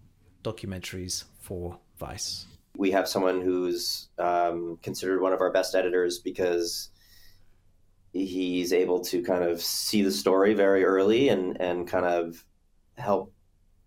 [0.43, 2.45] documentaries for Vice?
[2.77, 6.89] we have someone who's um, considered one of our best editors because
[8.13, 12.43] he's able to kind of see the story very early and and kind of
[12.97, 13.33] help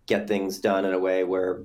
[0.05, 1.63] get things done in a way where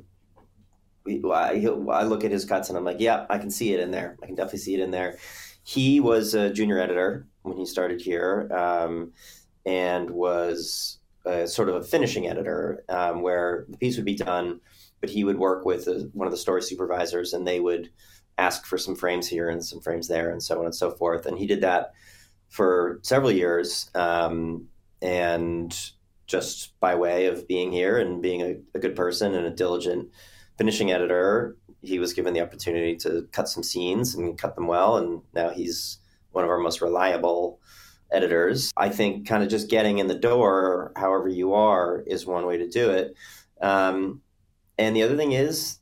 [1.05, 3.81] we, I, I look at his cuts and I'm like, yeah, I can see it
[3.81, 4.19] in there.
[4.23, 5.19] I can definitely see it in there.
[5.63, 9.13] He was a junior editor when he started here um,
[9.65, 14.61] and was a, sort of a finishing editor um, where the piece would be done
[15.01, 17.91] but he would work with uh one of the story supervisors and they would
[18.39, 21.27] ask for some frames here and some frames there and so on and so forth.
[21.27, 21.93] And he did that
[22.49, 24.69] for several years um,
[25.03, 25.77] and
[26.27, 30.09] just by way of being here and being a, a good person and a diligent
[30.57, 34.97] finishing editor he was given the opportunity to cut some scenes and cut them well
[34.99, 35.99] and now he's
[36.33, 37.61] one of our most reliable
[38.13, 38.73] editors.
[38.77, 42.59] I think kind of just getting in the door however you are is one way
[42.59, 43.15] to do it.
[43.61, 44.23] Um,
[44.81, 45.79] and the other thing is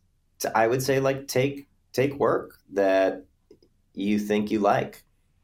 [0.55, 3.24] i would say like take take work that
[3.99, 5.03] you think you like.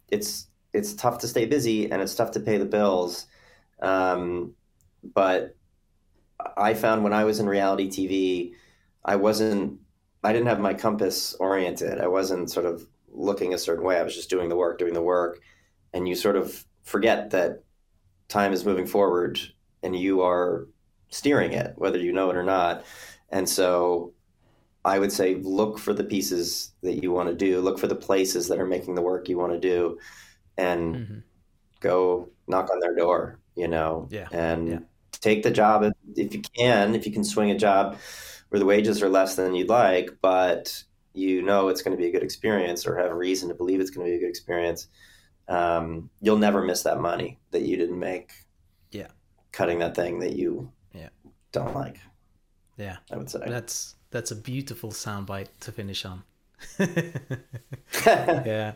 [0.09, 3.27] It's it's tough to stay busy and it's tough to pay the bills.
[3.81, 4.55] Um,
[5.03, 5.57] but
[6.57, 8.53] i found when i was in reality tv
[9.05, 9.79] i wasn't
[10.23, 12.01] i didn't have my compass oriented.
[12.01, 13.99] I wasn't sort of looking a certain way.
[13.99, 15.41] I was just doing the work doing the work.
[15.93, 17.63] And you sort of forget that
[18.29, 19.41] time is moving forward
[19.83, 20.67] and you are
[21.09, 22.85] steering it whether you know it or not
[23.35, 24.15] and so
[24.85, 27.95] I would say look for the pieces that you want to do, look for the
[27.95, 29.99] places that are making the work you want to do,
[30.57, 31.23] and Mhm.
[31.81, 34.79] go knock on their door, you know, Yeah, and yeah.
[35.13, 37.97] take the job if, if you can, if you can swing a job
[38.51, 42.09] where the wages are less than you'd like, but you know it's going to be
[42.09, 44.29] a good experience or have a reason to believe it's going to be a good
[44.29, 44.89] experience.
[45.49, 48.33] Um, you'll never miss that money that you didn't make.
[48.91, 49.09] Yeah.
[49.53, 51.11] Cutting that thing that you Yeah.
[51.53, 51.99] don't like,
[52.77, 52.97] Yeah.
[53.13, 53.41] I would say.
[53.47, 56.23] That's that's a beautiful soundbite to finish on.
[58.07, 58.73] yeah,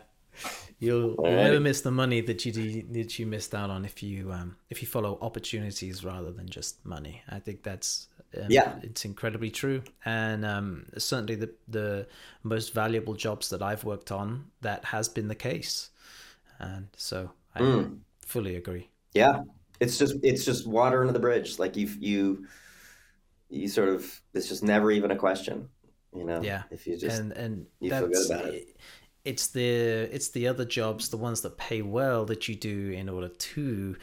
[0.79, 4.31] you'll, you'll never miss the money that you that you missed out on if you
[4.31, 7.21] um, if you follow opportunities rather than just money.
[7.29, 8.75] I think that's um, Yeah.
[8.83, 12.07] it's incredibly true, and um, certainly the the
[12.43, 15.89] most valuable jobs that I've worked on that has been the case,
[16.59, 17.99] and so I Mm.
[18.25, 18.89] fully agree.
[19.13, 19.43] Yeah,
[19.79, 21.59] it's just it's just water under the bridge.
[21.59, 22.45] Like you you
[23.49, 25.69] you sort of it's just never even a question.
[26.15, 26.41] You know.
[26.41, 28.75] Yeah, If you just and and you feel good that's about it.
[29.25, 29.63] it's the
[30.15, 33.95] it's the other jobs the ones that pay well that you do in order to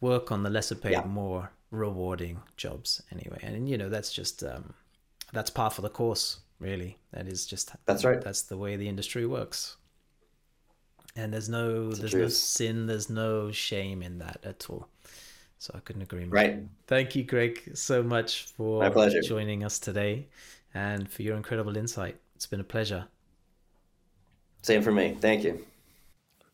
[0.00, 1.04] work on the lesser paid Yeah.
[1.04, 4.74] more rewarding jobs anyway and you know that's just um
[5.32, 8.20] that's par for the course really that is just That's right.
[8.20, 9.76] that's the way the industry works
[11.16, 14.86] and there's no the there's no sin there's no shame in that at all
[15.62, 16.58] so i couldn't agree more right.
[16.86, 18.88] thank you greg so much for
[19.22, 20.26] joining us today
[20.74, 23.06] and for your incredible insight it's been a pleasure
[24.62, 25.16] Same for me.
[25.20, 25.64] Thank you.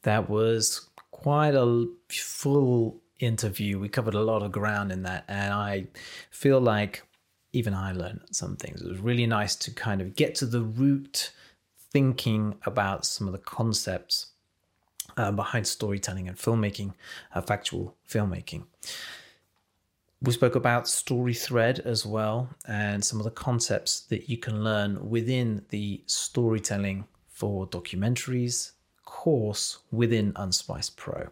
[0.03, 3.79] That was quite a full interview.
[3.79, 5.89] We covered a lot of ground in that, and I
[6.31, 7.03] feel like
[7.53, 8.81] even I learned some things.
[8.81, 11.33] It was really nice to kind of get to the root
[11.91, 14.33] thinking about some of the concepts
[15.19, 16.95] uh, behind storytelling and filmmaking,
[17.35, 18.65] uh, factual filmmaking.
[20.23, 24.65] We spoke about story thread as well and some of the concepts that you can
[24.65, 28.73] learn within the storytelling for documentaries
[29.05, 31.29] course within Unsplice Pro.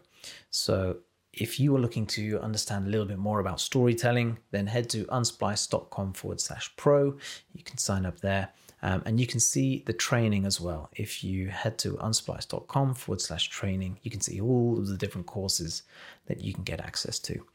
[0.49, 0.97] So
[1.33, 5.05] if you are looking to understand a little bit more about storytelling, then head to
[5.05, 7.17] unsplice.com forward slash pro.
[7.53, 8.49] You can sign up there.
[8.87, 10.89] Um, and you can see the training as well.
[10.93, 15.27] If you head to unsplice.com forward slash training, you can see all of the different
[15.27, 15.83] courses
[16.27, 17.45] that you can get access to.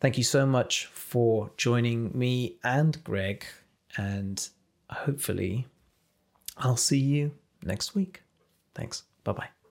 [0.00, 3.44] Thank you so much for joining me and Greg.
[3.98, 4.48] And
[4.88, 5.66] hopefully,
[6.56, 8.22] I'll see you next week.
[8.74, 9.02] Thanks.
[9.24, 9.61] Bye bye.